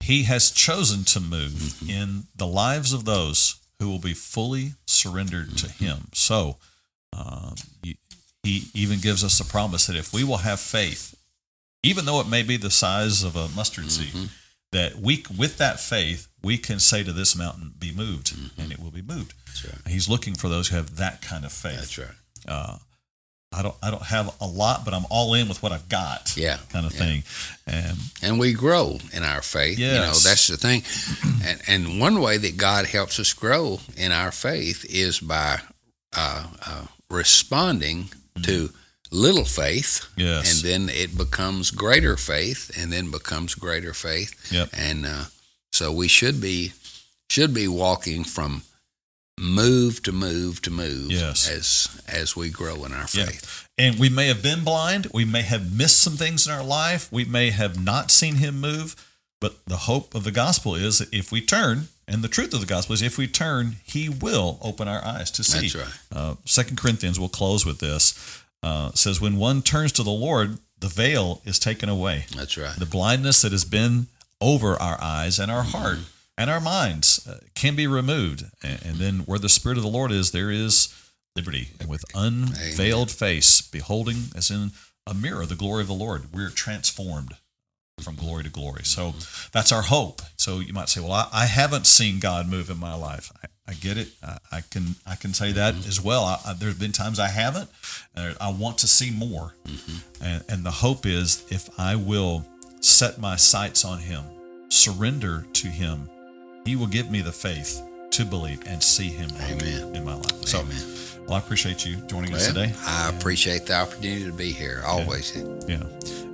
[0.00, 5.56] He has chosen to move in the lives of those who will be fully surrendered
[5.58, 6.08] to Him.
[6.14, 6.58] So,
[7.12, 7.96] um, he,
[8.48, 11.14] he even gives us a promise that if we will have faith,
[11.82, 14.30] even though it may be the size of a mustard seed,
[14.72, 18.78] that we, with that faith, we can say to this mountain, "Be moved," and it
[18.78, 19.32] will be moved.
[19.46, 19.92] That's right.
[19.92, 21.76] He's looking for those who have that kind of faith.
[21.78, 22.18] That's right.
[22.46, 22.76] Uh,
[23.50, 26.34] I don't, I don't have a lot, but I'm all in with what I've got,
[26.36, 26.58] Yeah.
[26.68, 26.98] kind of yeah.
[26.98, 27.22] thing.
[27.66, 29.78] And and we grow in our faith.
[29.78, 30.82] You know, that's the thing.
[31.48, 35.60] And, and one way that God helps us grow in our faith is by
[36.14, 38.10] uh, uh, responding
[38.44, 38.70] to
[39.10, 44.52] little faith, yes, and then it becomes greater faith, and then becomes greater faith.
[44.52, 44.68] Yep.
[44.72, 45.24] And uh,
[45.72, 46.72] so we should be
[47.30, 48.62] should be walking from
[49.38, 51.48] move to move to move Yes.
[51.48, 53.26] as as we grow in our Yeah.
[53.26, 53.64] faith.
[53.76, 55.08] And we may have been blind.
[55.14, 57.06] We may have missed some things in our life.
[57.12, 58.96] We may have not seen him move.
[59.40, 62.60] But the hope of the gospel is that if we turn, and the truth of
[62.60, 65.68] the gospel is if we turn, he will open our eyes to see.
[65.68, 65.98] That's right.
[66.10, 70.58] Uh, Second Corinthians, we'll close with this, uh, says, When one turns to the Lord,
[70.78, 72.26] the veil is taken away.
[72.34, 72.74] That's right.
[72.76, 74.06] The blindness that has been
[74.40, 75.98] over our eyes and our heart
[76.36, 78.44] and our minds uh, can be removed.
[78.62, 80.94] And, and then where the Spirit of the Lord is, there is
[81.36, 81.68] liberty.
[81.78, 84.70] And with unveiled face, beholding as in
[85.06, 87.36] a mirror the glory of the Lord, we're transformed
[88.00, 88.84] from glory to glory.
[88.84, 89.14] So
[89.52, 90.22] that's our hope.
[90.36, 93.32] So you might say, well, I, I haven't seen God move in my life.
[93.42, 94.08] I, I get it.
[94.22, 95.88] I, I can I can say that mm-hmm.
[95.88, 96.24] as well.
[96.24, 97.68] I, I, there's been times I haven't.
[98.14, 99.54] And I want to see more.
[99.64, 100.24] Mm-hmm.
[100.24, 102.46] And, and the hope is if I will
[102.80, 104.24] set my sights on Him,
[104.68, 106.08] surrender to Him,
[106.64, 109.94] He will give me the faith to believe and see Him Amen.
[109.94, 110.44] in my life.
[110.46, 110.82] So, Amen.
[111.26, 112.72] well, I appreciate you joining us today.
[112.86, 114.82] I appreciate the opportunity to be here.
[114.86, 115.36] Always.
[115.68, 115.82] Yeah.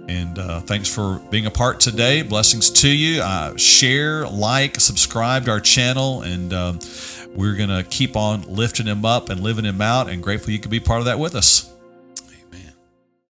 [0.08, 2.22] And uh, thanks for being a part today.
[2.22, 3.22] Blessings to you.
[3.22, 6.78] Uh, share, like, subscribe to our channel, and um,
[7.34, 10.08] we're going to keep on lifting him up and living him out.
[10.08, 11.73] And grateful you could be part of that with us.